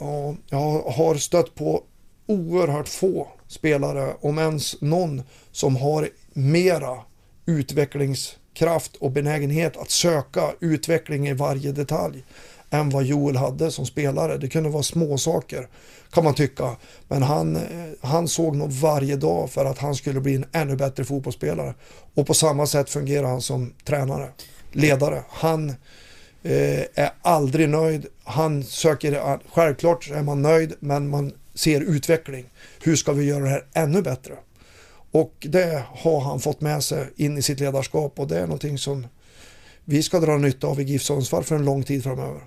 [0.00, 1.82] ja, jag har stött på
[2.26, 6.98] oerhört få spelare, om ens någon, som har mera
[7.46, 12.24] utvecklings kraft och benägenhet att söka utveckling i varje detalj
[12.70, 14.38] än vad Joel hade som spelare.
[14.38, 15.68] Det kunde vara små saker
[16.10, 16.76] kan man tycka.
[17.08, 17.62] Men han, eh,
[18.00, 21.74] han såg nog varje dag för att han skulle bli en ännu bättre fotbollsspelare.
[22.14, 24.28] Och på samma sätt fungerar han som tränare,
[24.72, 25.22] ledare.
[25.28, 25.70] Han
[26.42, 28.06] eh, är aldrig nöjd.
[28.24, 32.44] Han söker, självklart är man nöjd men man ser utveckling.
[32.82, 34.34] Hur ska vi göra det här ännu bättre?
[35.16, 38.78] Och det har han fått med sig in i sitt ledarskap och det är någonting
[38.78, 39.06] som
[39.84, 42.40] vi ska dra nytta av i GIF Sundsvall för en lång tid framöver.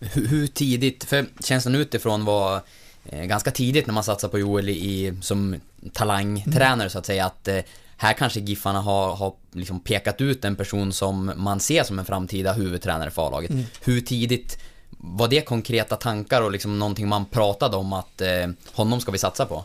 [0.00, 2.60] Hur, hur tidigt, för känslan utifrån var
[3.04, 5.56] eh, ganska tidigt när man satsar på Joel i, som
[5.92, 7.58] talangtränare så att säga att eh,
[7.96, 12.04] här kanske Giffarna har, har liksom pekat ut en person som man ser som en
[12.04, 13.50] framtida huvudtränare för A-laget.
[13.84, 14.58] Hur tidigt
[14.90, 19.18] var det konkreta tankar och liksom någonting man pratade om att eh, honom ska vi
[19.18, 19.64] satsa på?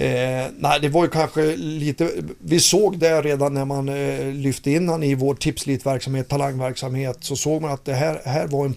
[0.00, 4.70] Eh, nej, det var ju kanske lite, vi såg det redan när man eh, lyfte
[4.70, 8.74] in han i vår tipslitverksamhet, talangverksamhet, så såg man att det här, här var en,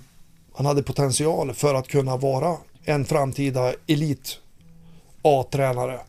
[0.53, 4.37] han hade potential för att kunna vara en framtida elit
[5.21, 5.99] A-tränare.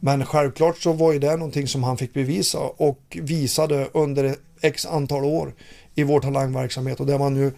[0.00, 4.86] Men självklart så var ju det någonting som han fick bevisa och visade under x
[4.86, 5.54] antal år
[5.94, 7.52] i vår talangverksamhet och där man nu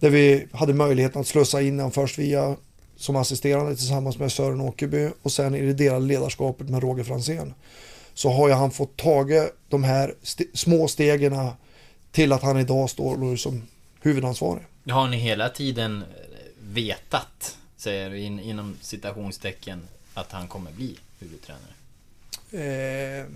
[0.00, 2.56] där vi hade möjligheten att slussa in honom först via
[2.96, 7.54] som assisterande tillsammans med Sören Åkerby och sen i det delade ledarskapet med Roger Fransén.
[8.14, 11.50] Så har ju han fått tagit de här st små stegen
[12.12, 13.62] till att han idag står som
[14.00, 14.62] huvudansvarig.
[14.88, 16.04] Har ni hela tiden
[16.60, 21.74] vetat, säger du in, inom citationstecken, att han kommer bli huvudtränare?
[22.50, 23.26] Eh,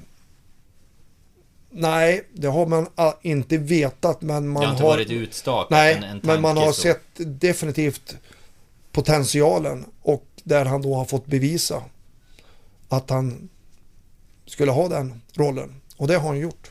[1.70, 4.90] nej, det har man ah, inte vetat men man det har inte har...
[4.90, 5.70] varit utstakat?
[5.70, 6.80] Nej, en, en men man har så.
[6.80, 8.16] sett definitivt
[8.98, 11.82] potentialen och där han då har fått bevisa
[12.88, 13.48] att han
[14.46, 15.80] skulle ha den rollen.
[15.96, 16.70] Och det har han gjort.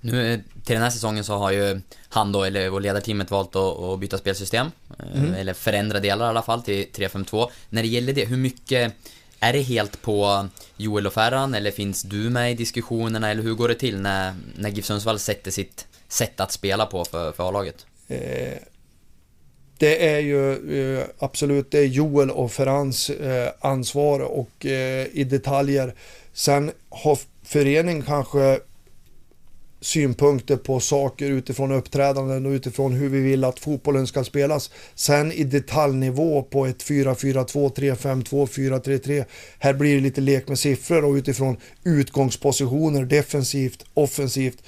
[0.00, 3.56] Nu eh, till den här säsongen så har ju han då, eller vår ledarteamet valt
[3.56, 4.66] att, att byta spelsystem.
[4.98, 5.34] eh, Mm.
[5.34, 7.50] Eller förändra delar i alla fall till 3-5-2.
[7.68, 8.92] När det gäller det, hur mycket
[9.40, 13.54] är det helt på Joel och Ferran eller finns du med i diskussionerna eller hur
[13.54, 17.48] går det till när, när GIF Sundsvall sätter sitt sätt att spela på för, för
[17.48, 17.86] A-laget?
[18.08, 18.58] Eh,
[19.84, 20.52] det är ju
[20.98, 25.94] eh, absolut det är Joel och Ferrans eh, ansvar och eh, i detaljer.
[26.32, 28.60] Sen har föreningen kanske
[29.80, 34.70] synpunkter på saker utifrån uppträdanden och utifrån hur vi vill att fotbollen ska spelas.
[34.94, 39.24] Sen i detaljnivå på ett 4-4-2, 3-5-2, 4-3-3.
[39.58, 44.58] Här blir det lite lek med siffror och utifrån utgångspositioner defensivt, offensivt.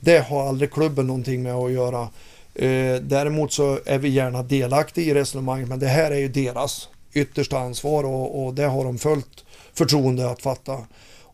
[0.00, 2.08] Det har aldrig klubben någonting med att göra.
[2.54, 6.88] Eh, däremot så är vi gärna delaktiga i resonemanget men det här är ju deras
[7.12, 10.78] yttersta ansvar och, och det har de följt förtroende att fatta.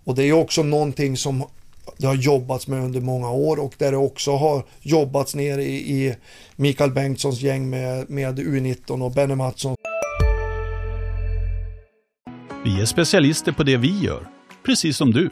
[0.05, 1.45] Och det är ju också någonting som
[1.99, 5.73] det har jobbats med under många år och där det också har jobbats ner i,
[5.73, 6.17] i
[6.57, 9.77] Mikael Bengtssons gäng med, med U19 och Benny Mattsson.
[12.65, 14.29] Vi är specialister på det vi gör,
[14.67, 15.31] precis som du.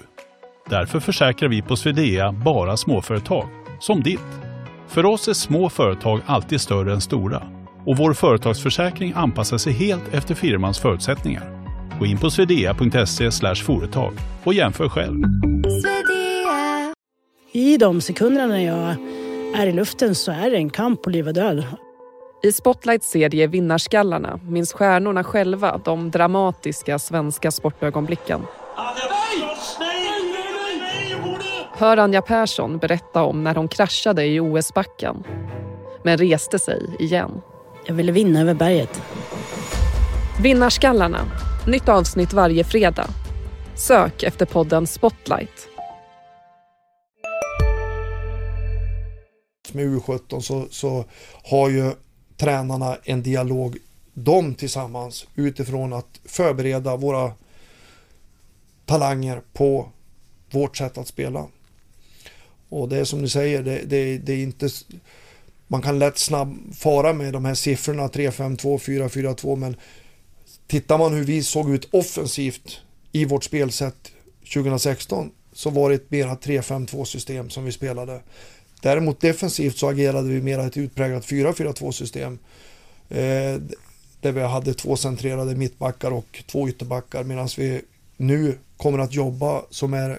[0.71, 3.49] Därför försäkrar vi på Swedea bara småföretag,
[3.81, 4.48] som ditt.
[4.89, 7.43] För oss är små företag alltid större än stora
[7.87, 11.65] och vår företagsförsäkring anpassar sig helt efter firmans förutsättningar.
[11.99, 14.13] Gå in på swedea.se företag
[14.45, 15.23] och jämför själv.
[17.53, 18.95] I de sekunderna när jag
[19.63, 21.65] är i luften så är det en kamp på liv och död.
[22.43, 28.41] I Spotlights serie Vinnarskallarna minns stjärnorna själva de dramatiska svenska sportögonblicken.
[31.79, 35.25] Hör Anja Persson berätta om när hon kraschade i OS-backen
[36.05, 37.41] men reste sig igen.
[37.87, 39.03] Jag ville vinna över berget.
[40.43, 41.19] Vinnarskallarna,
[41.67, 43.07] nytt avsnitt varje fredag.
[43.75, 45.69] Sök efter podden Spotlight.
[49.73, 51.05] med U17 så, så
[51.45, 51.93] har ju
[52.37, 53.77] tränarna en dialog
[54.15, 57.33] de tillsammans utifrån att förbereda våra
[58.87, 59.89] talanger på
[60.51, 61.47] vårt sätt att spela.
[62.69, 64.69] Och det är som du säger, det, det, det är inte
[65.69, 69.77] man kan lätt snabb fara med de här siffrorna 3-5-2, 4-4-2 men
[70.67, 72.81] tittar man hur vi såg ut offensivt
[73.13, 74.13] i vårt spelsätt
[74.55, 78.21] 2016 så var det ett mera 3-5-2 system som vi spelade.
[78.83, 82.39] Däremot defensivt så agerade vi mera ett utpräglat 4-4-2 system.
[83.09, 83.61] Eh,
[84.21, 87.81] där vi hade två centrerade mittbackar och två ytterbackar medan vi
[88.17, 90.19] nu kommer att jobba som är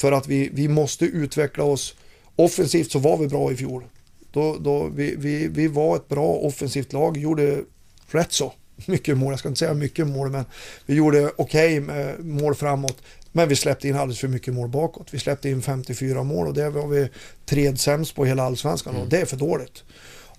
[0.00, 1.94] för att vi, vi måste utveckla oss.
[2.36, 3.84] Offensivt så var vi bra i fjol.
[4.32, 7.62] Då, då vi, vi, vi var ett bra offensivt lag, gjorde
[8.10, 8.52] rätt så
[8.86, 9.32] mycket mål.
[9.32, 10.44] Jag ska inte säga mycket mål, men
[10.86, 13.02] vi gjorde okej okay mål framåt.
[13.32, 15.14] Men vi släppte in alldeles för mycket mål bakåt.
[15.14, 17.08] Vi släppte in 54 mål och det var vi
[17.46, 19.84] tredje sämst på hela allsvenskan och det är för dåligt.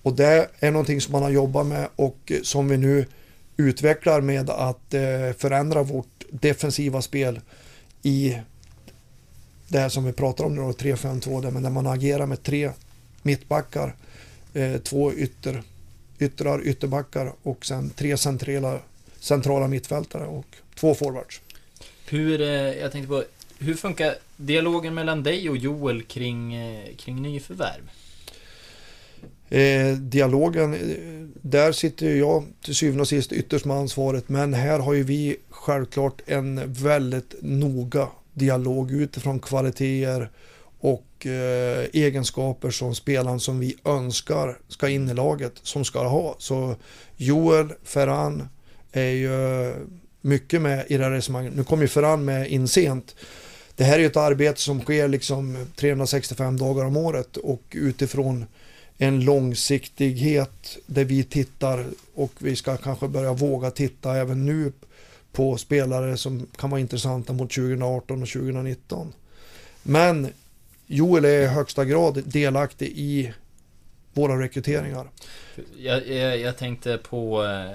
[0.02, 3.06] Och det är någonting som man har jobbat med och som vi nu
[3.56, 5.00] utvecklar med att eh,
[5.38, 7.40] förändra vårt defensiva spel
[8.02, 8.36] i
[9.72, 12.42] det här som vi pratar om nu då, 3-5-2, där, men där man agerar med
[12.42, 12.70] tre
[13.22, 13.94] mittbackar,
[14.54, 15.62] eh, två ytter,
[16.18, 18.78] yttrar, ytterbackar och sen tre centrala,
[19.20, 21.40] centrala mittfältare och två forwards.
[22.08, 23.24] Hur, eh, jag tänkte på,
[23.58, 27.90] hur funkar dialogen mellan dig och Joel kring, eh, kring nyförvärv?
[29.48, 30.80] Eh, dialogen, eh,
[31.42, 35.36] där sitter jag till syvende och sist ytterst med ansvaret men här har ju vi
[35.50, 40.30] självklart en väldigt noga dialog utifrån kvaliteter
[40.80, 46.34] och eh, egenskaper som spelaren som vi önskar ska in i laget som ska ha.
[46.38, 46.76] Så
[47.16, 48.48] Joel Ferran
[48.92, 49.74] är ju
[50.20, 51.54] mycket med i det här resonemanget.
[51.56, 53.16] Nu kom ju Ferran med in sent.
[53.76, 58.46] Det här är ju ett arbete som sker liksom 365 dagar om året och utifrån
[58.98, 64.72] en långsiktighet där vi tittar och vi ska kanske börja våga titta även nu
[65.32, 69.12] på spelare som kan vara intressanta mot 2018 och 2019.
[69.82, 70.28] Men
[70.86, 73.32] Joel är i högsta grad delaktig i
[74.12, 75.10] våra rekryteringar.
[75.78, 77.70] Jag, jag, jag tänkte på eh,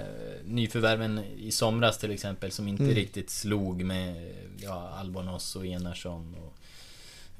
[0.45, 2.95] nyförvärven i somras till exempel som inte Mm.
[2.95, 6.55] riktigt slog med ja, Albonos och Enarsson och,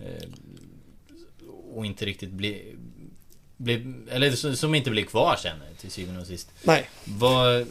[0.03, 0.29] eh,
[1.73, 2.57] och inte riktigt blev...
[3.57, 6.51] Ble, eller som, som inte blev kvar sen till syvende och sist.
[6.63, 7.67] Nej, Vad,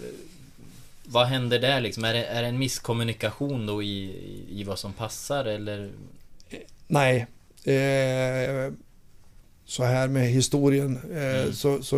[1.07, 2.05] vad händer där liksom?
[2.05, 4.12] Är det, är det en misskommunikation då i,
[4.51, 5.90] i, vad som passar eller?
[6.87, 7.27] nej.
[7.64, 8.73] Eh,
[9.64, 11.53] så här med historien eh, Mm.
[11.53, 11.97] så, så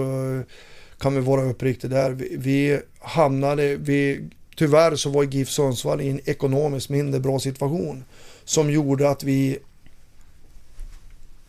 [0.99, 2.11] kan vi vara uppriktiga där.
[2.11, 8.05] Vi, vi hamnade, vi, tyvärr så var GIF Sundsvall i en ekonomiskt mindre bra situation
[8.45, 9.59] som gjorde att vi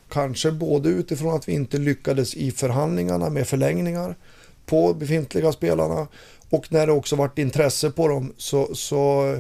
[0.10, 4.16] kanske både utifrån att vi inte lyckades i förhandlingarna med förlängningar
[4.66, 6.08] på befintliga spelarna
[6.50, 9.36] och när det också varit intresse på dem så, så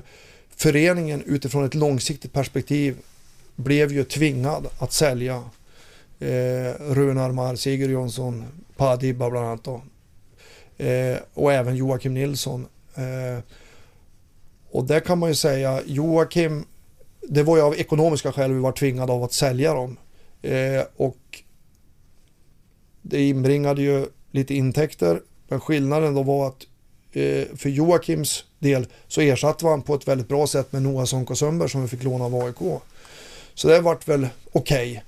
[0.49, 2.97] föreningen utifrån ett långsiktigt perspektiv
[3.55, 5.35] blev ju tvingad att sälja
[6.19, 8.45] eh, Runar Mar, Sigurd Jonsson,
[8.77, 9.81] Padibba bland annat då.
[10.85, 12.67] Eh, och även Joakim Nilsson.
[12.95, 13.43] Eh,
[14.71, 16.65] och där kan man ju säga Joakim,
[17.21, 19.97] det var ju av ekonomiska skäl vi var tvingade av att sälja dem.
[20.41, 21.43] Eh, och
[23.01, 25.21] det inbringade ju lite intäkter.
[25.47, 26.67] Men skillnaden då var att
[27.57, 31.69] för Joakims del så ersatte man på ett väldigt bra sätt med Noah Sonko Sundberg
[31.69, 32.81] som vi fick låna av AIK.
[33.53, 35.03] Så det vart väl okej.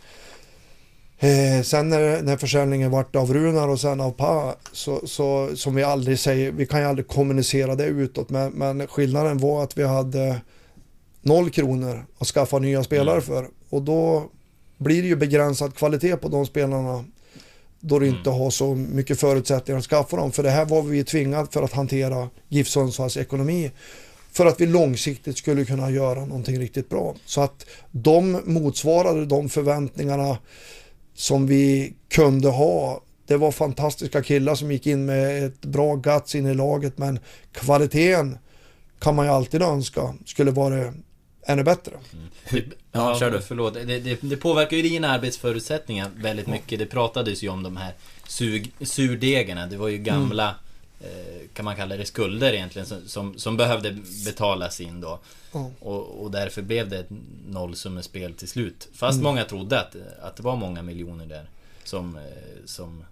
[1.20, 5.76] Eh, sen när, när försäljningen vart av Runar och sen av Pa, så, så, som
[5.76, 9.78] vi aldrig säger, vi kan ju aldrig kommunicera det utåt, men, men skillnaden var att
[9.78, 10.42] vi hade
[11.22, 13.22] noll kronor att skaffa nya spelare Mm.
[13.22, 13.48] för.
[13.70, 14.30] Och då
[14.78, 17.06] blir det ju begränsad kvalitet på de spelarna
[17.82, 20.32] då du inte har så mycket förutsättningar att skaffa dem.
[20.32, 23.72] För det här var vi tvingade för att hantera GIF Sundsvalls ekonomi.
[24.32, 27.16] För att vi långsiktigt skulle kunna göra någonting riktigt bra.
[27.26, 30.38] Så att de motsvarade de förväntningarna
[31.16, 33.02] som vi kunde ha.
[33.28, 37.20] Det var fantastiska killar som gick in med ett bra guts in i laget men
[37.52, 38.38] kvaliteten
[39.00, 40.94] kan man ju alltid önska skulle vara
[41.44, 41.92] ännu bättre.
[42.50, 43.42] Det, Ja, kör du.
[43.42, 43.74] Förlåt.
[43.74, 46.80] Det, det, det påverkar ju dina arbetsförutsättningar väldigt mycket.
[46.80, 47.94] Det pratades ju om de här
[48.28, 49.68] sug, surdegarna.
[49.68, 50.56] Det var ju gamla,
[51.02, 55.20] eh, kan man kalla det, skulder egentligen som, som, som behövde betalas in då.
[55.52, 55.72] Ja.
[55.80, 57.10] Och, och därför blev det ett
[57.48, 58.88] nollsummespel till slut.
[58.94, 59.24] Fast Mm.
[59.24, 61.50] många trodde att, att det var många miljoner där
[61.84, 62.22] som, eh,
[62.66, 63.04] som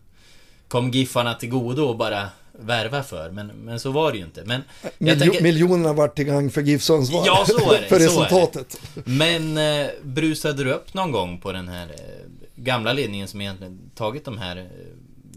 [0.68, 3.32] kom Giffarna till godo och bara värva för.
[3.32, 4.44] Men, men så var det ju inte.
[4.46, 4.62] Men
[4.98, 7.24] Miljo- tänker- Miljonerna vart till gang för GIF Sundsvall.
[7.26, 8.06] Ja, så är det, för är det.
[8.06, 8.82] resultatet.
[9.06, 13.80] Men eh, brusade du upp någon gång på den här eh, gamla ledningen som egentligen
[13.96, 14.64] tagit de här eh,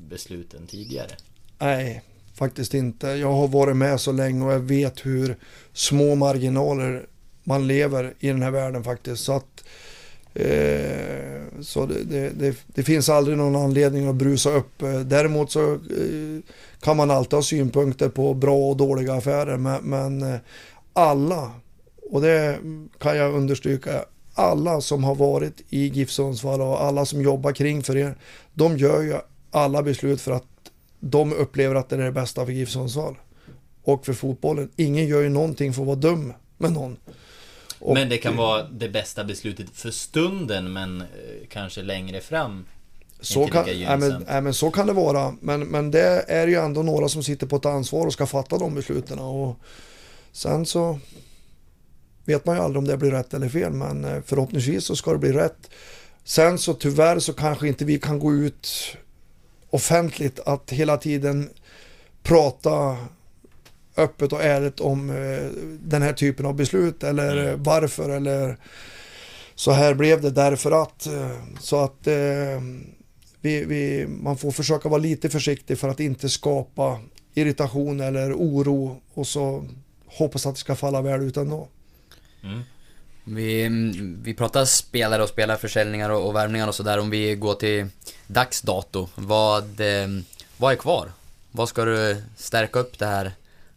[0.09, 1.11] besluten tidigare?
[1.59, 2.03] Nej,
[2.35, 3.07] faktiskt inte.
[3.07, 5.37] Jag har varit med så länge och jag vet hur
[5.73, 7.07] små marginaler
[7.45, 9.25] man lever i den här världen faktiskt.
[9.25, 9.65] Så att
[10.35, 14.83] eh, så det, det, det, det finns aldrig någon anledning att brusa upp.
[14.83, 15.79] Eh, däremot så eh,
[16.81, 19.57] kan man alltid ha synpunkter på bra och dåliga affärer.
[19.57, 20.41] Men, men eh,
[20.93, 21.51] alla,
[22.11, 22.59] och det
[22.99, 27.83] kan jag understryka, alla som har varit i GIF Sundsvall och alla som jobbar kring
[27.83, 28.15] för er,
[28.55, 29.15] de gör ju
[29.51, 30.45] alla beslut för att
[31.01, 33.17] de upplever att det är det bästa för GIF Sundsvall.
[33.85, 34.71] Och för fotbollen.
[34.77, 36.97] Ingen gör ju någonting för att vara dum med någon.
[37.83, 41.07] Och- men det kan vara det bästa beslutet för stunden men eh,
[41.49, 42.65] kanske längre fram.
[43.21, 45.35] Så kan, nej, men, nej, men så kan det vara.
[45.41, 48.59] Men, men det är ju ändå några som sitter på ett ansvar och ska fatta
[48.59, 49.19] de besluten.
[49.19, 49.57] Och
[50.33, 50.99] sen så
[52.25, 53.73] vet man ju aldrig om det blir rätt eller fel.
[53.73, 55.71] Men eh, förhoppningsvis så ska det bli rätt.
[56.25, 58.69] Sen så tyvärr så kanske inte vi kan gå ut
[59.71, 61.51] offentligt att hela tiden
[62.23, 62.97] prata
[63.97, 65.51] öppet och ärligt om eh,
[65.81, 67.63] den här typen av beslut eller Mm.
[67.63, 68.57] varför eller
[69.55, 71.07] så här blev det därför att.
[71.07, 72.61] eh, Så att eh,
[73.41, 77.01] vi, vi, man får försöka vara lite försiktig för att inte skapa
[77.35, 79.65] irritation eller oro och så
[80.07, 81.69] hoppas att det ska falla väl ut ändå.
[82.43, 82.61] Mm.
[83.25, 83.69] Vi,
[84.25, 86.99] vi pratar spelare och spelarförsäljningar och, och värvningar och sådär.
[86.99, 87.87] Om vi går till
[88.27, 89.09] dags dato.
[89.15, 89.81] Vad,
[90.57, 91.13] vad är kvar?
[91.51, 93.33] Vad ska du stärka upp det här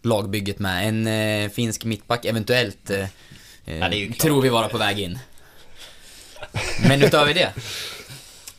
[0.06, 0.88] lagbygget med?
[0.88, 2.90] En eh, finsk mittback eventuellt.
[2.90, 3.06] Eh,
[3.68, 4.20] Ja, det är ju klart.
[4.20, 5.20] tror vi vara på väg in.
[6.88, 7.54] Men utöver det.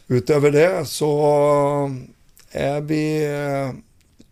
[0.09, 1.97] Utöver det så
[2.51, 3.72] är vi, eh,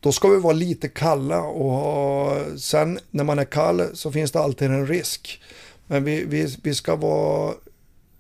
[0.01, 4.33] då ska vi vara lite kalla och ha, sen när man är kall så finns
[4.33, 5.43] det alltid en risk.
[5.87, 7.55] Men vi, vi, vi ska vara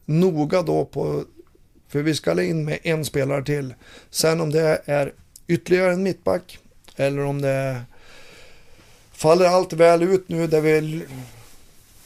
[0.04, 1.24] noga då på,
[1.88, 3.74] för vi ska in med en spelare till.
[4.10, 5.12] Sen om det är
[5.46, 6.58] ytterligare en mittback
[6.96, 7.82] eller om det
[9.14, 11.02] faller allt väl ut nu där vi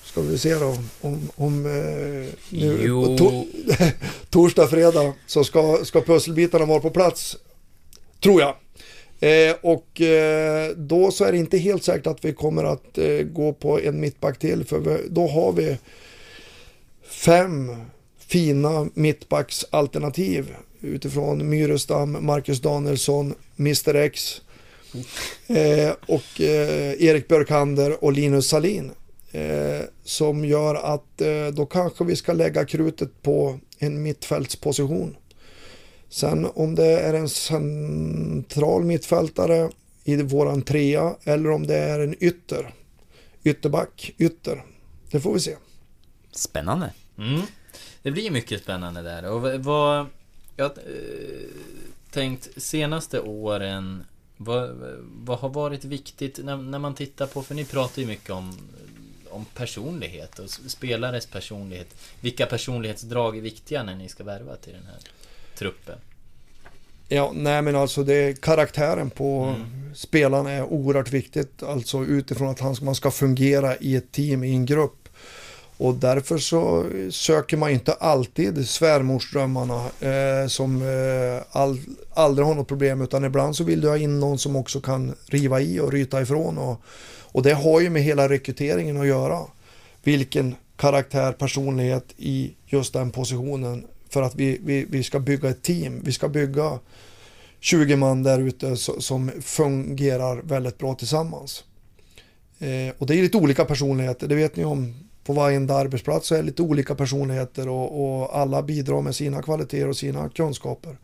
[0.04, 2.88] Ska vi se då om, om eh, nu,
[3.18, 3.44] to,
[4.30, 7.36] torsdag, fredag så ska, ska pusselbitarna vara på plats.
[8.20, 8.54] Tror jag.
[9.20, 13.22] Eh, och eh, då så är det inte helt säkert att vi kommer att eh,
[13.22, 15.78] gå på en mittback till för vi, då har vi
[17.08, 17.76] fem
[18.18, 24.40] fina mittbacksalternativ utifrån Myrestam, Marcus Danielsson, Mr X
[25.46, 28.92] eh, och eh, Erik Björkander och Linus Salin.
[29.32, 35.16] Eh, som gör att eh, då kanske vi ska lägga krutet på en mittfältsposition.
[36.08, 39.70] Sen om det är en central mittfältare
[40.04, 42.74] i våran trea eller om det är en ytter,
[43.44, 44.64] ytterback, ytter.
[45.10, 45.56] Det får vi se.
[46.32, 46.92] Spännande.
[47.18, 47.40] Mm.
[48.02, 49.30] Det blir mycket spännande där.
[49.30, 50.06] Och vad-.
[50.56, 51.48] Jag har eh,
[52.10, 54.04] tänkt senaste åren
[54.38, 54.70] vad,
[55.24, 58.56] vad har varit viktigt när, när man tittar på, för ni pratar ju mycket om,
[59.30, 61.94] om personlighet och spelares personlighet.
[62.20, 64.98] Vilka personlighetsdrag är viktiga när ni ska värva till den här
[65.54, 65.98] truppen?
[67.08, 69.54] Ja, nej men alltså det är karaktären på
[69.94, 71.62] spelaren är oerhört viktigt.
[71.62, 75.07] Alltså utifrån att han, man ska fungera i ett team, i en grupp.
[75.78, 81.80] Och därför så söker man inte alltid svärmorsdrömmarna eh, som eh, all,
[82.14, 85.14] aldrig har något problem utan ibland så vill du ha in någon som också kan
[85.26, 86.58] riva i och ryta ifrån.
[86.58, 86.82] Och,
[87.32, 89.40] och det har ju med hela rekryteringen att göra.
[90.02, 95.62] Vilken karaktär, personlighet i just den positionen för att vi, vi, vi ska bygga ett
[95.62, 96.00] team.
[96.04, 96.78] Vi ska bygga
[97.60, 101.64] 20 man där ute som fungerar väldigt bra tillsammans.
[102.58, 105.07] Eh, och det är lite olika personligheter, det vet ni om.
[105.28, 109.42] På varenda arbetsplats så är det lite olika personligheter och, och alla bidrar med sina
[109.42, 110.98] kvaliteter och sina kunskaper.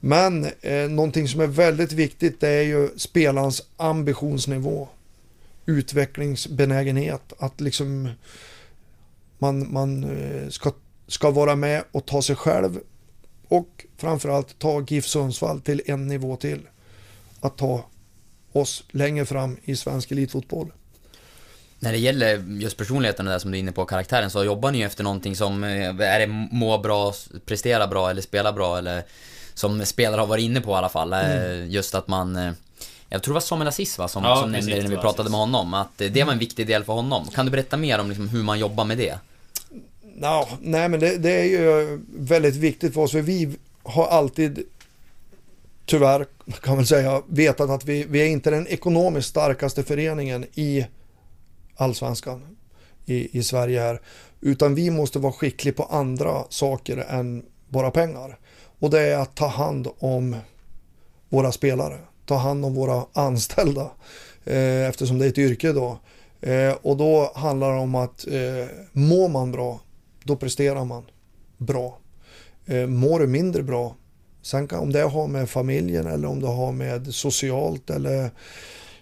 [0.00, 4.88] Men eh, någonting som är väldigt viktigt det är ju spelarens ambitionsnivå.
[5.66, 7.32] Utvecklingsbenägenhet.
[7.38, 8.10] Att liksom
[9.38, 10.72] man, man eh, ska,
[11.06, 12.80] ska vara med och ta sig själv
[13.48, 16.68] och framförallt ta GIF Sundsvall till en nivå till.
[17.40, 17.84] Att ta
[18.52, 20.72] oss längre fram i svensk elitfotboll.
[21.82, 24.78] När det gäller just personligheten där som du är inne på, karaktären, så jobbar ni
[24.78, 27.12] ju efter någonting som, eh, är det må bra,
[27.46, 29.02] prestera bra eller spela bra eller
[29.54, 31.12] som spelare har varit inne på i alla fall.
[31.12, 32.52] eh, Just att man eh,
[33.08, 35.02] jag tror det var Samuel Aziz va, som, Ja, som precis, nämnde det när vi
[35.02, 37.26] pratade med honom, att det var en viktig del för honom.
[37.34, 39.18] Kan du berätta mer om liksom, hur man jobbar med det?
[40.20, 44.62] Ja, nej men det, det är ju väldigt viktigt för oss för vi har alltid
[45.86, 46.26] tyvärr
[46.62, 50.86] kan man säga vetat att vi, vi är inte den ekonomiskt starkaste föreningen i
[51.82, 52.56] allsvenskan
[53.06, 54.00] i, i Sverige här.
[54.40, 58.38] Utan vi måste vara skickliga på andra saker än bara pengar.
[58.78, 60.36] Och det är att ta hand om
[61.28, 63.90] våra spelare, ta hand om våra anställda
[64.44, 65.98] eh, eftersom det är ett yrke då.
[66.40, 69.80] Eh, och då handlar det om att eh, mår man bra,
[70.24, 71.02] då presterar man
[71.58, 71.98] bra.
[72.66, 73.96] Eh, mår du mindre bra,
[74.42, 78.30] sen kan, om det har med familjen eller om det har med socialt eller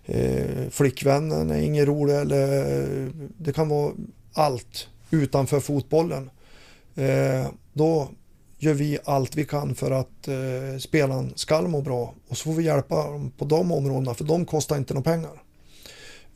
[0.05, 3.93] eh, flickvännen är ingen rolig eller eh, det kan vara
[4.33, 6.31] allt utanför fotbollen.
[6.95, 8.09] Eh, då
[8.59, 12.53] gör vi allt vi kan för att eh, spelaren ska må bra och så får
[12.53, 15.43] vi hjälpa dem på de områdena för de kostar inte några pengar.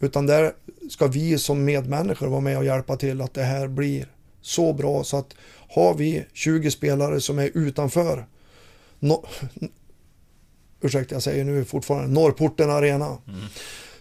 [0.01, 0.53] Utan där
[0.91, 4.07] ska vi som medmänniskor vara med och hjälpa till att det här blir
[4.41, 5.35] så bra så att
[5.69, 8.27] har vi 20 spelare som är utanför
[9.01, 9.27] no,
[10.85, 13.19] ursäkta jag säger nu fortfarande Norrporten Arena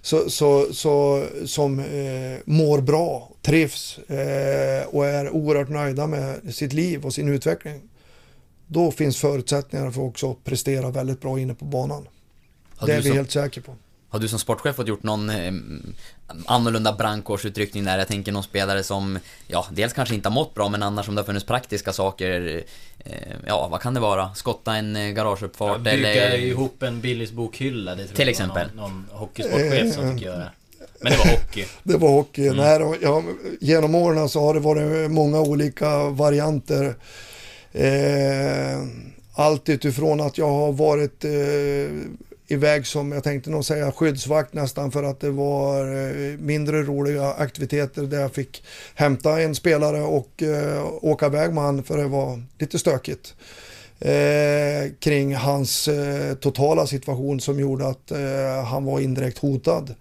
[0.02, 6.74] så, så, så, som eh, mår bra, trivs eh, och är oerhört nöjda med sitt
[6.74, 7.82] liv och sin utveckling.
[8.68, 12.08] Då finns förutsättningar för också att prestera väldigt bra inne på banan.
[12.76, 13.76] Har det är vi som- helt säkra på.
[14.10, 15.54] Har du som sportchef fått gjort någon eh,
[16.46, 17.98] annorlunda brandkårsutryckning där?
[17.98, 21.16] Jag tänker någon spelare som, ja, dels kanske inte har mått bra, men annars om
[21.16, 22.64] det har funnits praktiska saker.
[23.06, 24.34] Eh, ja, vad kan det vara?
[24.36, 26.38] Skotta en eh, garageuppfart Bygga eller...
[26.38, 28.68] ihop en Billys bokhylla, det tror Till jag exempel.
[28.76, 30.46] någon, någon hockeysportchef som fick göra.
[31.00, 31.66] Men det var hockey.
[31.84, 32.50] Det var hockey.
[32.50, 33.24] Nej, då, ja,
[33.62, 36.96] genom åren så har det varit många olika varianter.
[37.72, 38.84] Eh,
[39.36, 41.32] allt utifrån att jag har varit eh,
[42.48, 47.34] iväg som, jag tänkte nog säga skyddsvakt nästan för att det var eh, mindre roliga
[47.34, 48.64] aktiviteter där jag fick
[48.96, 53.36] hämta en spelare och eh, åka iväg med han för det var lite stökigt.
[54.00, 59.96] eh, kring hans eh, totala situation som gjorde att eh, han var indirekt hotad.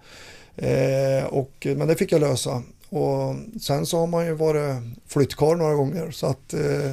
[0.56, 2.62] Eh, och, men det fick jag lösa.
[2.92, 6.10] Och sen så har man ju varit flyttkarl några gånger.
[6.10, 6.92] Så att, eh,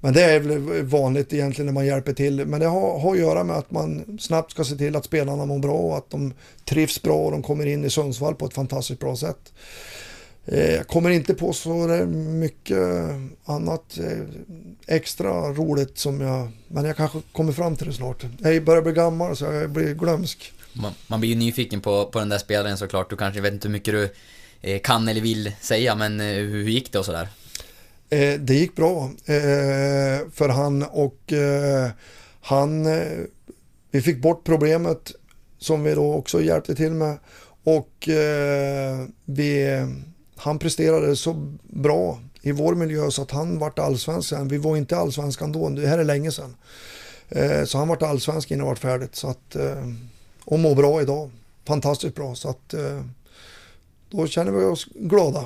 [0.00, 2.46] men det är väl vanligt egentligen när man hjälper till.
[2.46, 5.46] Men det har, har att göra med att man snabbt ska se till att spelarna
[5.46, 6.32] mår bra och att de
[6.64, 9.52] trivs bra och de kommer in i Sundsvall på ett fantastiskt bra sätt.
[10.46, 11.74] Eh, jag kommer inte på så
[12.08, 12.78] mycket
[13.44, 14.26] annat eh,
[14.86, 18.24] extra roligt som jag, men jag kanske kommer fram till det snart.
[18.38, 20.52] Jag börjar bli gammal så jag blir glömsk.
[20.72, 23.10] Man, man blir ju nyfiken på, på den där spelaren såklart.
[23.10, 24.10] Du kanske vet inte hur mycket du
[24.62, 27.28] Eh, kan eller vill säga, men eh, hur, gick det och sådär?
[28.10, 29.10] Eh, det gick bra
[30.32, 31.32] för han och
[32.40, 32.84] han,
[33.90, 35.12] vi fick bort problemet
[35.58, 37.18] som vi då också hjälpte till med
[37.64, 38.08] och
[39.24, 39.80] vi,
[40.36, 44.48] han presterade så bra i vår miljö så att han vart allsvensk sen.
[44.48, 46.56] Vi var inte allsvenskan då, det här är länge sedan.
[47.66, 49.56] Så han vart allsvensk innan det vart färdigt så att,
[50.44, 51.30] och mår bra idag.
[51.66, 52.74] Fantastiskt bra så att
[54.10, 55.44] då känner vi oss glada.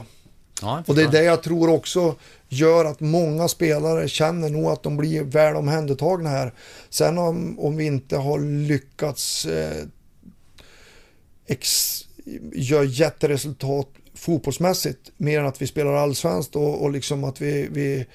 [0.63, 2.15] Ja, Och det är det jag tror också
[2.49, 6.53] gör att många spelare känner nog att de blir väl omhändertagna här.
[6.91, 9.85] Sen om, om vi inte har lyckats eh,
[11.47, 12.01] ex,
[12.53, 18.07] göra jätteresultat fotbollsmässigt mer än att vi spelar allsvenskt och, och liksom att vi, vi,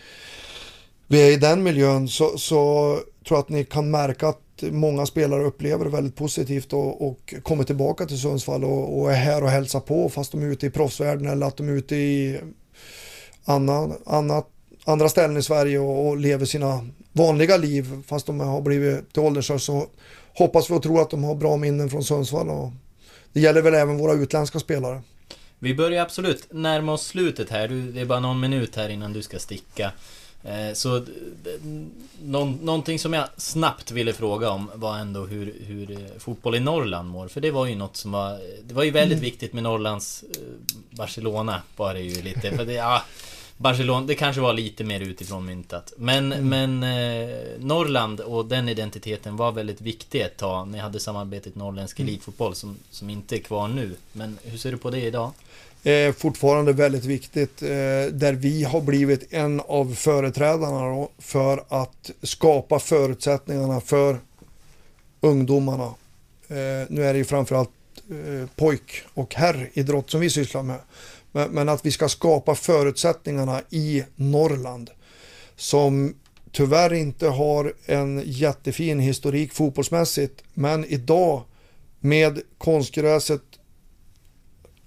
[1.08, 2.94] vi är i den miljön så, så
[3.28, 7.34] tror jag att ni kan märka att många spelare upplever det väldigt positivt och, och
[7.44, 10.66] kommer tillbaka till Sundsvall och, och är här och hälsar på fast de är ute
[10.66, 12.40] i proffsvärlden eller att de är ute i
[13.46, 14.48] annan, annat,
[14.86, 19.24] andra ställen i Sverige och, och lever sina vanliga liv fast de har blivit till
[19.24, 19.88] ålders så
[20.38, 22.72] hoppas vi och tror att de har bra minnen från Sundsvall och
[23.34, 25.02] det gäller väl även våra utländska spelare.
[25.60, 27.68] Vi börjar absolut närma oss slutet här.
[27.68, 29.92] Du, det är bara någon minut här innan du ska sticka.
[30.44, 31.06] Eh, så
[32.22, 36.60] någon, någonting som jag snabbt ville fråga om var ändå hur, hur eh, fotboll i
[36.60, 37.28] Norrland mår.
[37.28, 38.40] För det var ju något som var...
[38.64, 40.24] Det var ju väldigt viktigt med Norrlands...
[40.24, 42.58] eh, Barcelona var det ju lite.
[42.58, 43.04] För det, ja,
[43.58, 45.94] Barcelona, det kanske var lite mer utifrån myntat.
[45.98, 50.68] Men, men eh, Norrland och den identiteten var väldigt viktig ett tag.
[50.68, 53.96] Ni hade samarbetet Norrländsk elitfotboll som, som inte är kvar nu.
[54.12, 55.32] Men hur ser du på det idag?
[55.84, 57.62] Är fortfarande väldigt viktigt.
[57.62, 57.68] Eh,
[58.12, 64.20] där vi har blivit en av företrädarna då, för att skapa förutsättningarna för
[65.22, 65.94] ungdomarna.
[66.48, 67.70] Eh, nu är det ju framförallt
[68.10, 70.80] eh, pojk och herridrott som vi sysslar med.
[71.32, 74.90] Men, men att vi ska skapa förutsättningarna i Norrland
[75.56, 76.14] som
[76.52, 80.44] tyvärr inte har en jättefin historik fotbollsmässigt.
[80.54, 81.44] Men idag
[82.00, 83.42] med konstgräset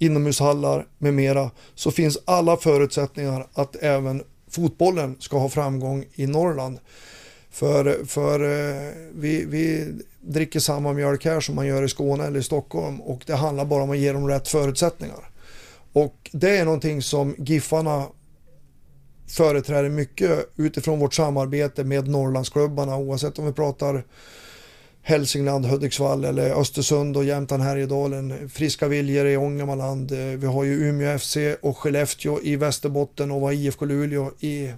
[0.05, 6.79] inomhushallar med mera så finns alla förutsättningar att även fotbollen ska ha framgång i Norrland.
[7.51, 12.39] För, för eh, vi, vi dricker samma mjölk här som man gör i Skåne eller
[12.39, 15.29] i Stockholm och det handlar bara om att ge dem rätt förutsättningar.
[15.93, 18.05] Och det är någonting som Giffarna
[19.27, 24.03] företräder mycket utifrån vårt samarbete med Norrlandsklubbarna oavsett om vi pratar
[25.05, 28.49] Hälsingland, Hudiksvall eller Östersund och Jämtland Härjedalen.
[28.49, 30.11] Friska viljor i Ångermanland.
[30.11, 34.73] Vi har ju Umeå FC och Skellefteå i Västerbotten och var IFK Luleå i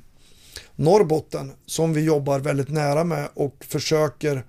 [0.76, 4.44] Norrbotten som vi jobbar väldigt nära med och försöker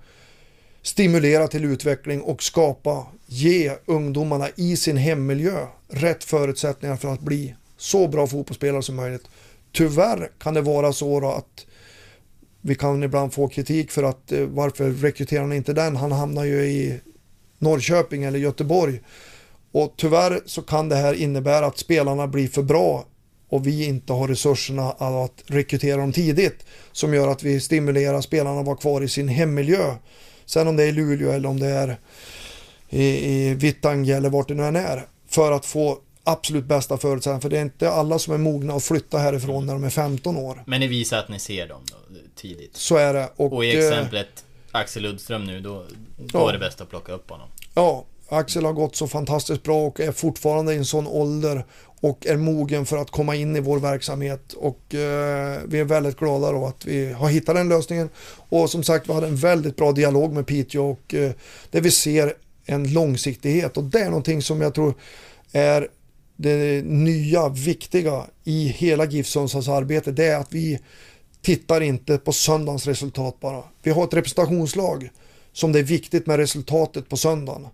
[0.83, 7.55] stimulera till utveckling och skapa, ge ungdomarna i sin hemmiljö rätt förutsättningar för att bli
[7.77, 9.25] så bra fotbollsspelare som möjligt.
[9.73, 11.67] Tyvärr kan det vara så då att
[12.67, 15.97] vi kan ibland få kritik för att eh, varför rekryterar han inte den?
[15.97, 17.01] Han hamnar ju i
[17.59, 19.01] Norrköping eller Göteborg.
[19.73, 23.05] Och tyvärr så kan det här innebära att spelarna blir för bra
[23.49, 28.61] och vi inte har resurserna att rekrytera dem tidigt som gör att vi stimulerar spelarna
[28.61, 29.95] att vara kvar i sin hemmiljö.
[30.47, 31.99] Sen om det är i Luleå eller om det är
[32.91, 37.41] i, i Vittangi eller vart det nu än är för att få absolut bästa förutsättningar
[37.41, 40.37] för det är inte alla som är mogna att flytta härifrån när de är 15
[40.37, 40.65] år.
[40.67, 42.06] Men ni visar att ni ser dem då,
[42.37, 42.77] tidigt.
[42.77, 43.29] Så är det.
[43.37, 45.85] Och, Och i eh, exemplet Axel Uddström nu, då,
[46.17, 46.49] då Ja.
[46.49, 47.49] är det bäst att plocka upp honom.
[47.75, 51.65] Ja, Axel har gått så fantastiskt bra och är fortfarande i en sån ålder
[52.01, 56.17] och är mogen för att komma in i vår verksamhet och eh, vi är väldigt
[56.19, 58.09] glada då att vi har hittat den lösningen
[58.49, 61.31] och som sagt vi hade en väldigt bra dialog med Piteå och eh,
[61.71, 62.35] där vi ser
[62.67, 64.95] en långsiktighet och det är någonting som jag tror
[65.53, 65.89] är
[66.37, 70.79] det nya viktiga i hela GIF Sundsvalls arbete det är att vi
[71.47, 73.63] tittar inte på söndagens resultat bara.
[73.83, 75.11] Vi har ett representationslag
[75.53, 77.67] som det är viktigt med resultatet på söndagen.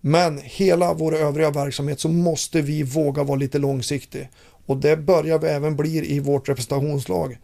[0.00, 4.28] Men hela vår övriga verksamhet så måste vi våga vara lite långsiktig.
[4.66, 7.38] Och det börjar vi även bli i vårt representationslag.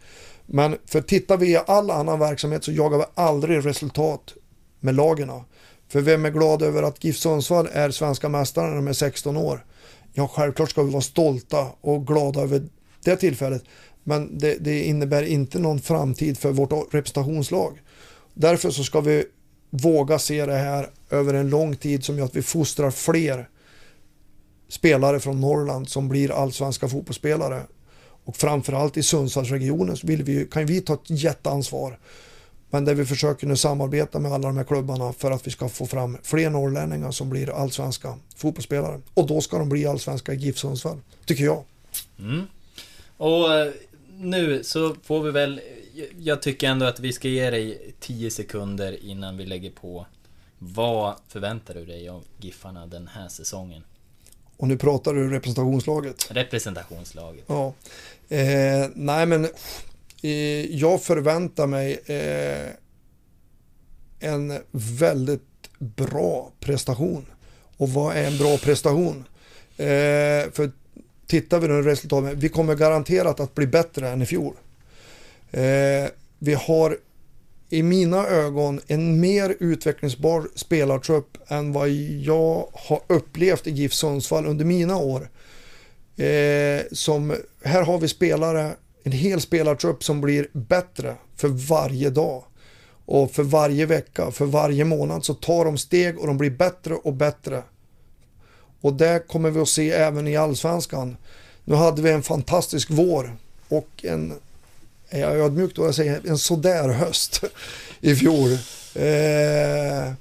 [0.45, 4.33] Men för tittar vi i all annan verksamhet så jagar vi aldrig resultat
[4.79, 5.45] med lagerna.
[5.89, 9.37] För vem är glad över att GIF Sundsvall är svenska mästare när de är 16
[9.37, 9.65] år?
[10.13, 12.63] Ja, självklart ska vi vara stolta och glada över
[13.11, 13.63] det tillfället.
[14.03, 17.81] Men det, det innebär inte någon framtid för vårt representationslag.
[18.33, 19.25] Därför så ska vi
[19.69, 23.49] våga se det här över en lång tid som gör att vi fostrar fler
[24.69, 27.61] spelare från Norrland som blir allsvenska fotbollsspelare.
[28.25, 31.99] Och framförallt i Sundsvallsregionen så vill vi, kan vi ta ett jätteansvar.
[32.69, 35.69] Men där vi försöker nu samarbeta med alla de här klubbarna för att vi ska
[35.69, 39.01] få fram fler norrlänningar som blir allsvenska fotbollsspelare.
[39.13, 41.63] Och då ska de bli allsvenska i GIF Sundsvall, tycker jag.
[42.19, 42.41] Mm.
[43.17, 43.73] Och eh,
[44.17, 45.61] nu så får vi väl...
[46.19, 50.05] Jag tycker ändå att vi ska ge dig 10 sekunder innan vi lägger på.
[50.59, 53.83] Vad förväntar du dig av Giffarna den här säsongen?
[54.57, 56.27] Och nu pratar du representationslaget.
[56.31, 57.43] Representationslaget.
[57.47, 57.73] Ja.
[58.29, 59.45] Eh, nej men
[60.21, 62.69] eh, jag förväntar mig eh,
[64.19, 65.41] en väldigt
[65.79, 67.25] bra prestation.
[67.77, 69.27] Och vad är en bra prestation?
[69.77, 70.71] Eh, för
[71.27, 74.53] tittar vi nu resultaten, vi kommer garanterat att bli bättre än i fjol.
[75.51, 76.09] Eh,
[76.39, 76.97] vi har
[77.69, 84.45] i mina ögon en mer utvecklingsbar spelartrupp än vad jag har upplevt i GIF Sundsvall
[84.45, 85.29] under mina år.
[86.17, 92.43] Eh, som, här har vi spelare, en hel spelartrupp som blir bättre för varje dag.
[93.05, 96.93] Och för varje vecka, för varje månad så tar de steg och de blir bättre
[96.93, 97.63] och bättre.
[98.81, 101.17] Och det kommer vi att se även i allsvenskan.
[101.63, 104.33] Nu hade vi en fantastisk vår och en,
[105.09, 107.43] är jag ödmjuk då jag säger, en sådär höst
[108.01, 108.51] i fjol.
[108.95, 110.13] Eh,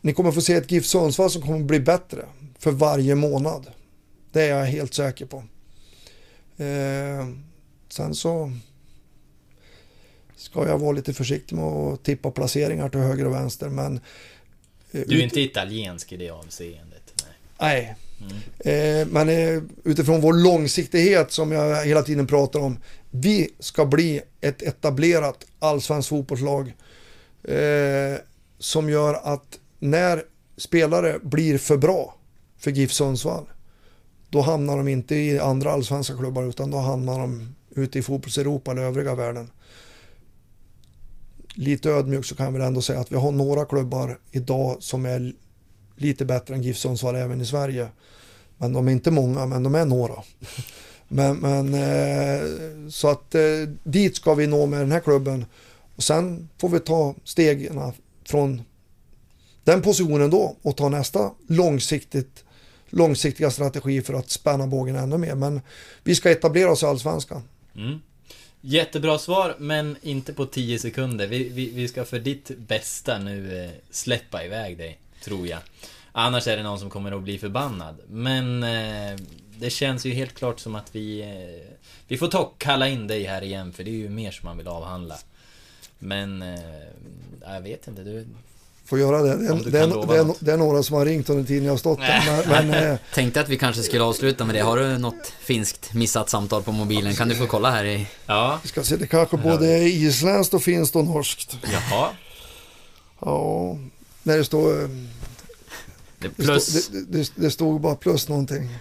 [0.00, 2.24] ni kommer få se ett GIF Sundsvall som kommer bli bättre
[2.58, 3.66] för varje månad.
[4.32, 5.36] Det är jag helt säker på.
[6.62, 7.26] Eh,
[7.88, 8.52] sen så
[10.36, 13.68] ska jag vara lite försiktig med att tippa placeringar till höger och vänster.
[13.68, 14.00] Men,
[14.92, 16.95] eh, Du är inte italiensk i det avseendet.
[17.60, 17.94] Nej.
[18.58, 19.08] Eh, mm.
[19.08, 19.28] Men
[19.84, 22.78] utifrån vår långsiktighet som jag hela tiden pratar om.
[23.10, 26.74] Vi ska bli ett etablerat allsvenskt fotbollslag.
[27.44, 28.18] Eh,
[28.58, 30.22] som gör att när
[30.56, 32.14] spelare blir för bra
[32.58, 33.46] för GIF Sundsvall.
[34.30, 38.70] Då hamnar de inte i andra allsvenska klubbar utan då hamnar de ute i fotbolls-Europa
[38.70, 39.50] eller övriga världen.
[41.54, 45.06] Lite ödmjukt så kan jag väl ändå säga att vi har några klubbar idag som
[45.06, 45.32] är
[45.96, 47.88] lite bättre än GIF Sundsvall även i Sverige.
[48.58, 50.22] Men de är inte många, men de är några.
[51.08, 52.40] Men, men eh,
[52.90, 53.42] så att eh,
[53.82, 55.44] dit ska vi nå med den här klubben.
[55.96, 57.92] Och sen får vi ta stegen
[58.24, 58.62] från
[59.64, 62.44] den positionen då och ta nästa långsiktigt,
[62.90, 65.34] långsiktiga strategi för att spänna bågen ännu mer.
[65.34, 65.60] Men
[66.04, 67.42] vi ska etablera oss i Allsvenskan.
[67.76, 67.98] Mm.
[68.60, 71.26] Jättebra svar, men inte på 10 sekunder.
[71.26, 75.58] Vi, vi, vi ska för ditt bästa nu eh, släppa iväg dig, tror jag.
[76.12, 77.96] Annars är det någon som kommer att bli förbannad.
[78.08, 79.18] Men eh,
[79.58, 81.20] det känns ju helt klart som att vi...
[81.20, 81.74] Eh,
[82.08, 84.56] vi får ta kalla in dig här igen, för det är ju mer som man
[84.56, 85.16] vill avhandla.
[85.98, 86.42] Men...
[86.42, 86.58] Eh,
[87.54, 88.26] jag vet inte, du...
[88.84, 89.36] Får göra det.
[89.36, 89.78] Det är, det,
[90.18, 92.44] är, det är några som har ringt under tiden jag har stått där.
[92.48, 94.60] Men, men eh, Tänkte att vi kanske skulle avsluta med det.
[94.60, 97.14] Har du något finskt missat samtal på mobilen?
[97.14, 98.06] Kan du få kolla här i...
[98.26, 101.56] Ja, vi ska se, det kanske både är isländskt och finskt och norskt.
[101.62, 102.08] jaha.
[103.20, 103.76] Ja,
[104.26, 104.82] när det står...
[104.82, 104.88] eh,
[106.18, 106.84] Det Det, plus...
[106.84, 108.68] stod, det, det, det stod bara plus någonting.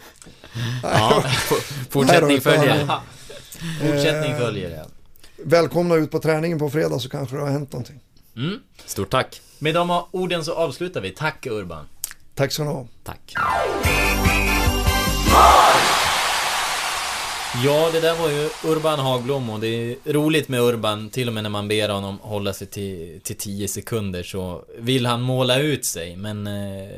[0.84, 1.24] Ja,
[1.89, 2.88] fortsättning följer.
[3.82, 4.86] Fortsättning följer det.
[5.43, 8.00] Välkomna ut på träningen på fredag så kanske det har hänt någonting.
[8.36, 8.60] Mm.
[8.86, 9.41] Stort tack.
[9.60, 11.12] Med de orden så avslutar vi.
[11.12, 11.86] Tack Urban.
[12.36, 12.88] Tack ska ni ha.
[13.04, 13.34] Tack.
[17.64, 21.34] Ja, det där var ju Urban Hagblom och det är roligt med Urban, till och
[21.34, 25.60] med när man ber honom hålla sig till, till 10 sekunder så vill han måla
[25.60, 26.47] ut sig, men...
[26.47, 26.89] eh,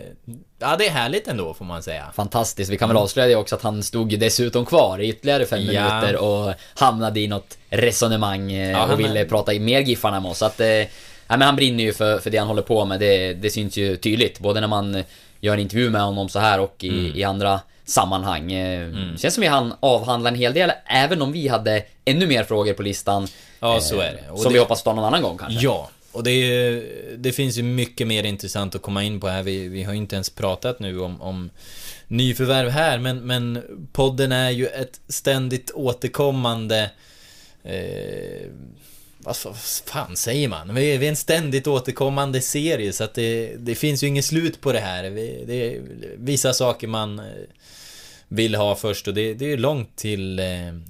[0.60, 2.05] Ja, det är härligt ändå, får man säga.
[2.16, 2.72] Fantastiskt.
[2.72, 5.95] Vi kan väl avslöja det också att han stod dessutom kvar i ytterligare fem Ja.
[5.99, 10.20] minuter och hamnade i något resonemang eh, Ja, och ville är- prata i mer Giffarna
[10.20, 10.38] med oss.
[10.38, 10.88] Så att, eh, ja,
[11.28, 12.99] men han brinner ju för, för det han håller på med.
[12.99, 14.39] Det, det syns ju tydligt.
[14.39, 15.03] Både när man
[15.41, 17.16] gör en intervju med honom så här och i, Mm.
[17.16, 18.51] i andra sammanhang.
[18.51, 22.43] Eh, Känns som vi hann avhandla en hel del, även om vi hade ännu mer
[22.43, 23.27] frågor på listan.
[23.59, 24.31] Ja, eh, så är det.
[24.31, 25.59] Och som det- vi hoppas ta någon annan gång kanske.
[25.65, 26.83] Ja, och det, är,
[27.17, 29.43] det finns ju mycket mer intressant att komma in på här.
[29.43, 31.49] Vi, vi har ju inte ens pratat nu om, om
[32.07, 33.63] nyförvärv här, men, men
[33.93, 36.89] podden är ju ett ständigt återkommande...
[37.63, 38.47] Eh,
[39.19, 40.75] vad fa- fan säger man?
[40.75, 44.25] Vi är, vi är en ständigt återkommande serie, så att det, det finns ju inget
[44.25, 45.03] slut på det här.
[45.09, 45.81] Vi, det är
[46.17, 47.21] vissa saker man...
[48.28, 50.45] vill ha först och det, det är långt till, eh,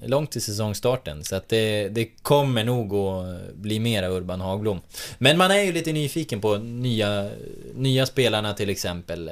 [0.05, 1.23] långt till säsongstarten.
[1.23, 4.81] Så att det, det kommer nog att bli mera Urban Hagblom.
[5.17, 7.29] Men man är ju lite nyfiken på nya,
[7.73, 9.31] nya spelarna till exempel.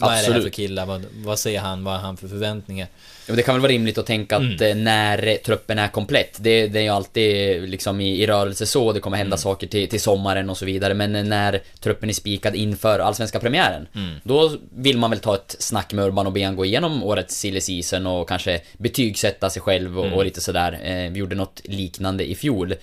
[0.00, 0.54] Vad är det här för Absolut.
[0.54, 0.86] killar?
[0.86, 1.84] Vad, vad säger han?
[1.84, 2.88] Vad har han för förväntningar?
[3.28, 6.66] Ja, det kan väl vara rimligt att tänka att eh, när truppen är komplett, det,
[6.66, 10.00] det är ju alltid liksom i, i rörelse så, det kommer hända saker till, till
[10.00, 13.88] sommaren och så vidare, men när truppen är spikad inför allsvenska premiären,
[14.22, 17.60] då vill man väl ta ett snack med Urban och be gå igenom årets silly
[17.60, 20.78] season och kanske betygsätta sig själv och, och lite sådär.
[20.82, 22.74] Eh, vi gjorde något liknande i fjol.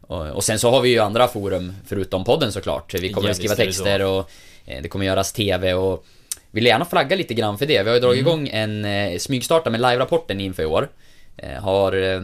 [0.00, 2.94] Och, och sen så har vi ju andra forum, förutom podden såklart.
[2.94, 4.30] Vi kommer Ja, att skriva texter och
[4.66, 6.04] eh, det kommer göras TV och
[6.52, 7.82] vill gärna flagga lite grann för det.
[7.82, 8.32] Vi har ju dragit Mm.
[8.32, 10.88] igång en eh, smygstarta med live-rapporten inför i år.
[11.36, 12.22] Eh, har eh,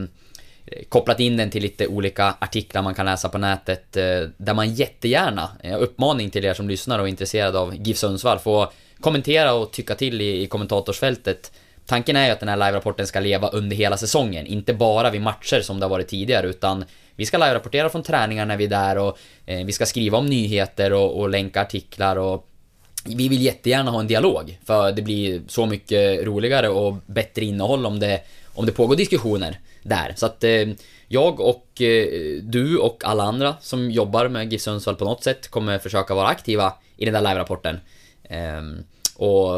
[0.89, 4.75] kopplat in den till lite olika artiklar man kan läsa på nätet eh, där man
[4.75, 8.69] jättegärna, eh, uppmaning till er som lyssnar och är intresserade av GIF Sundsvall, får
[9.01, 11.53] kommentera och tycka till i, i kommentatorsfältet.
[11.87, 15.21] Tanken är ju att den här live-rapporten ska leva under hela säsongen, inte bara vid
[15.21, 16.85] matcher som det har varit tidigare, utan
[17.17, 20.27] vi ska live-rapportera från träningar när vi är där och eh, vi ska skriva om
[20.27, 22.45] nyheter och, och länka artiklar och
[23.05, 27.87] vi vill jättegärna ha en dialog, för det blir så mycket roligare och bättre innehåll
[27.87, 28.21] om det,
[28.55, 30.13] om det pågår diskussioner där.
[30.17, 30.69] Så att eh,
[31.09, 35.49] jag och eh, du och alla andra som jobbar med GIF Sundsvall på något sätt
[35.49, 37.81] kommer försöka vara aktiva i den där live-rapporten.
[38.25, 38.79] Ehm,
[39.17, 39.51] och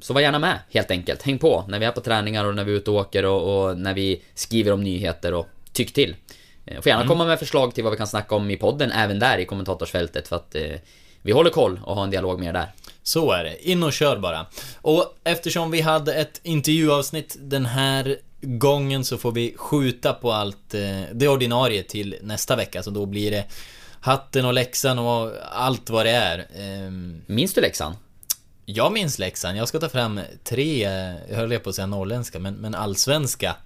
[0.00, 1.22] så var gärna med, helt enkelt.
[1.22, 3.68] Häng på när vi är på träningar och när vi är ute och åker och,
[3.68, 6.16] och när vi skriver om nyheter och tyck till.
[6.64, 9.18] Eh, Får gärna komma med förslag till vad vi kan snacka om i podden, även
[9.18, 10.76] där i kommentatorsfältet, för att eh,
[11.22, 12.72] vi håller koll och har en dialog med er där.
[13.06, 13.68] Så är det.
[13.70, 14.46] In och kör bara.
[14.82, 20.74] Och eftersom vi hade ett intervjuavsnitt den här gången så får vi skjuta på allt
[20.74, 22.82] eh, det ordinarie till nästa vecka.
[22.82, 23.44] Så då blir det
[24.00, 26.46] hatten och läxan och allt vad det är.
[26.58, 27.96] Ehm, Minns du läxan?
[28.64, 29.56] Jag minns läxan.
[29.56, 33.56] Jag ska ta fram tre, eh, jag höll på att säga norrländska, men, men allsvenska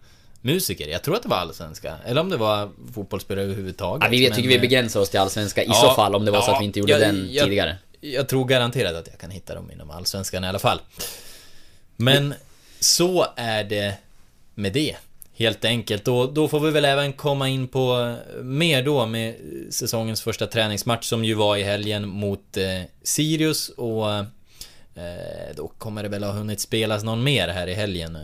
[0.40, 0.88] musiker.
[0.88, 1.94] Jag tror att det var allsvenska.
[2.06, 4.04] Eller om det var fotbollsspelare överhuvudtaget.
[4.04, 6.24] Ja, vi men, tycker vi eh, begränsar oss till allsvenska i ja, så fall, om
[6.24, 7.68] det var så ja, att vi inte gjorde jag- den jag- tidigare.
[7.68, 7.76] Jag
[8.28, 10.80] tror garanterat att jag kan hitta dem inom allsvenskan i alla fall.
[11.96, 12.34] Men
[12.80, 13.94] så är det
[14.54, 14.96] med det.
[15.34, 16.08] Helt enkelt.
[16.08, 19.34] Och då får vi väl även komma in på mer då med
[19.70, 22.64] säsongens första träningsmatch som ju var i helgen mot eh,
[23.02, 24.24] Sirius och eh,
[25.56, 28.16] då kommer det väl ha hunnit spelas någon mer här i helgen.
[28.16, 28.22] Eh,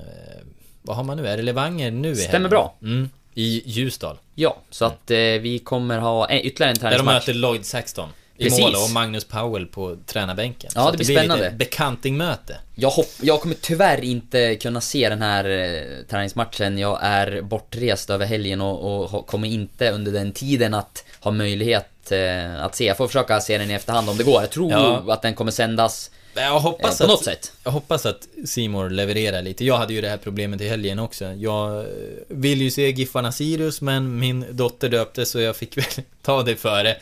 [0.82, 1.26] vad har man nu?
[1.28, 2.50] Är det Levanger nu i Stämmer helgen?
[2.50, 2.74] bra.
[2.82, 4.18] Mm, I Ljusdal.
[4.34, 7.14] Ja, så att eh, vi kommer ha en, ytterligare en Där de träningsmatch.
[7.26, 8.08] möter Lloyd Saxton.
[8.38, 8.60] I Precis.
[8.60, 10.70] mål och Magnus Powell på tränarbänken.
[10.74, 11.44] Ja, att det blir blir spännande.
[11.44, 12.56] lite bekantingmöte.
[12.74, 16.78] Jag, hopp, jag kommer tyvärr inte kunna se den här eh, träningsmatchen.
[16.78, 22.12] Jag är bortrest över helgen och, och kommer inte under den tiden att ha möjlighet
[22.12, 22.84] eh, att se.
[22.84, 24.40] Jag får försöka se den i efterhand om det går.
[24.40, 25.04] Jag tror Ja.
[25.12, 27.52] att den kommer sändas Jag eh, på att, något sätt.
[27.64, 29.64] Jag hoppas att Simor levererar lite.
[29.64, 31.24] Jag hade ju det här problemet i helgen också.
[31.24, 31.84] Jag eh,
[32.28, 35.84] vill ju se Giffarna Sirius, men min dotter döpte så jag fick väl
[36.22, 36.96] ta det före.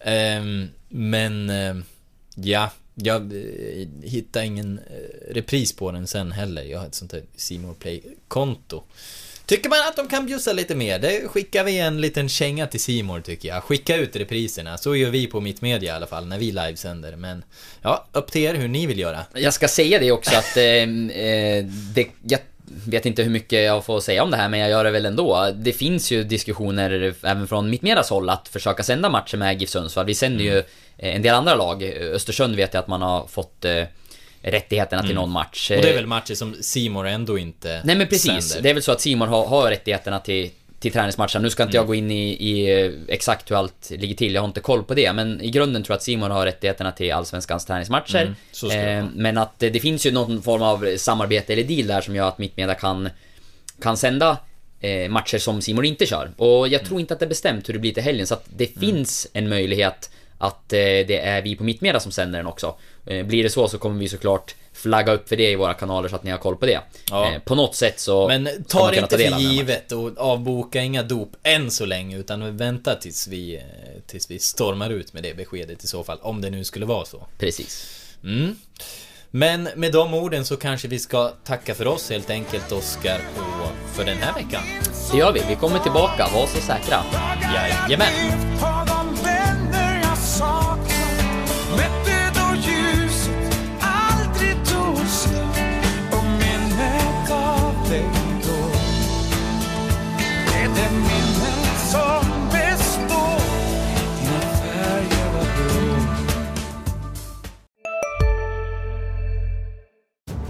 [0.00, 1.84] Ehm, men, ehm,
[2.34, 2.70] ja.
[3.00, 6.62] Jag eh, hittade ingen eh, repris på den sen heller.
[6.62, 8.82] Jag har ett sånt här Simor Play-konto.
[9.46, 10.98] Tycker man att de kan bjussa lite mer?
[10.98, 13.62] Det skickar vi en liten känga till Simor tycker jag.
[13.62, 14.78] Skicka ut repriserna.
[14.78, 17.16] Så gör vi på mitt media i alla fall, när vi livesänder.
[17.16, 17.44] Men,
[17.82, 19.24] ja, upp till er hur ni vill göra.
[19.34, 22.40] Jag ska säga det också att ehm, eh, det, jag
[22.86, 25.06] vet inte hur mycket jag får säga om det här men jag gör det väl
[25.06, 25.50] ändå.
[25.54, 29.70] Det finns ju diskussioner även från mitt medias håll att försöka sända matcher med GIF
[29.70, 30.06] Sundsvall.
[30.06, 31.82] Vi sänder ju eh, en del andra lag.
[31.82, 33.84] Östersund vet jag att man har fått eh,
[34.42, 35.70] rättigheterna till någon match.
[35.70, 38.62] Och det är väl matcher som Simor ändå inte Nej men precis, sänder.
[38.62, 40.50] det är väl så att Simon har, har rättigheterna till,
[40.80, 41.42] till träningsmatchen.
[41.42, 44.42] Nu ska inte jag gå in i, i eh, exakt hur allt ligger till, jag
[44.42, 45.12] har inte koll på det.
[45.12, 48.34] Men i grunden tror jag att Simon har rättigheterna till Allsvenskans träningsmatcher.
[48.62, 52.00] Mm, eh, men att det, det finns ju någon form av samarbete eller deal där
[52.00, 53.08] som gör att Mittmedia kan,
[53.82, 54.36] kan sända
[54.80, 56.30] eh, matcher som Simon inte kör.
[56.36, 58.44] Och jag tror inte att det är bestämt hur det blir till helgen, så att
[58.56, 58.80] det Mm.
[58.80, 62.74] finns en möjlighet att eh, det är vi på Mittmedia som sänder den också.
[63.06, 66.08] Eh, blir det så så kommer vi såklart flagga upp för det i våra kanaler
[66.08, 66.80] så att ni har koll på det.
[67.10, 67.32] Ja.
[67.32, 71.02] Eh, på något sätt så Men ta det inte del för givet och avboka inga
[71.02, 73.62] dop än så länge utan vänta tills vi, eh,
[74.06, 76.18] tills vi stormar ut med det beskedet i så fall.
[76.22, 77.26] Om det nu skulle vara så.
[77.38, 77.86] Precis.
[78.24, 78.56] Mm.
[79.30, 83.96] Men med de orden så kanske vi ska tacka för oss helt enkelt Oskar och
[83.96, 84.62] för den här veckan.
[85.12, 85.42] Det gör vi.
[85.48, 86.28] Vi kommer tillbaka.
[86.34, 87.04] Var så säkra.
[87.54, 88.77] Jajamän!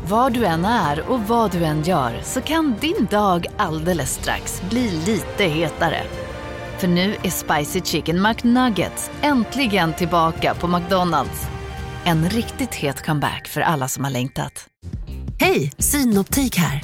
[0.08, 4.62] Var du än är och vad du än gör så kan din dag alldeles strax
[4.70, 6.02] bli lite hetare.
[6.78, 11.46] För nu är Spicy Chicken McNuggets äntligen tillbaka på McDonalds.
[12.04, 14.66] En riktigt het comeback för alla som har längtat.
[15.40, 16.82] Hej, Synoptik här.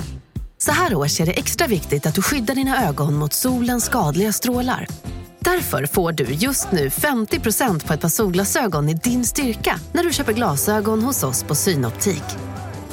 [0.58, 4.32] Så här års är det extra viktigt att du skyddar dina ögon mot solens skadliga
[4.32, 4.86] strålar.
[5.38, 10.12] Därför får du just nu 50% på ett par solglasögon i din styrka när du
[10.12, 12.24] köper glasögon hos oss på Synoptik.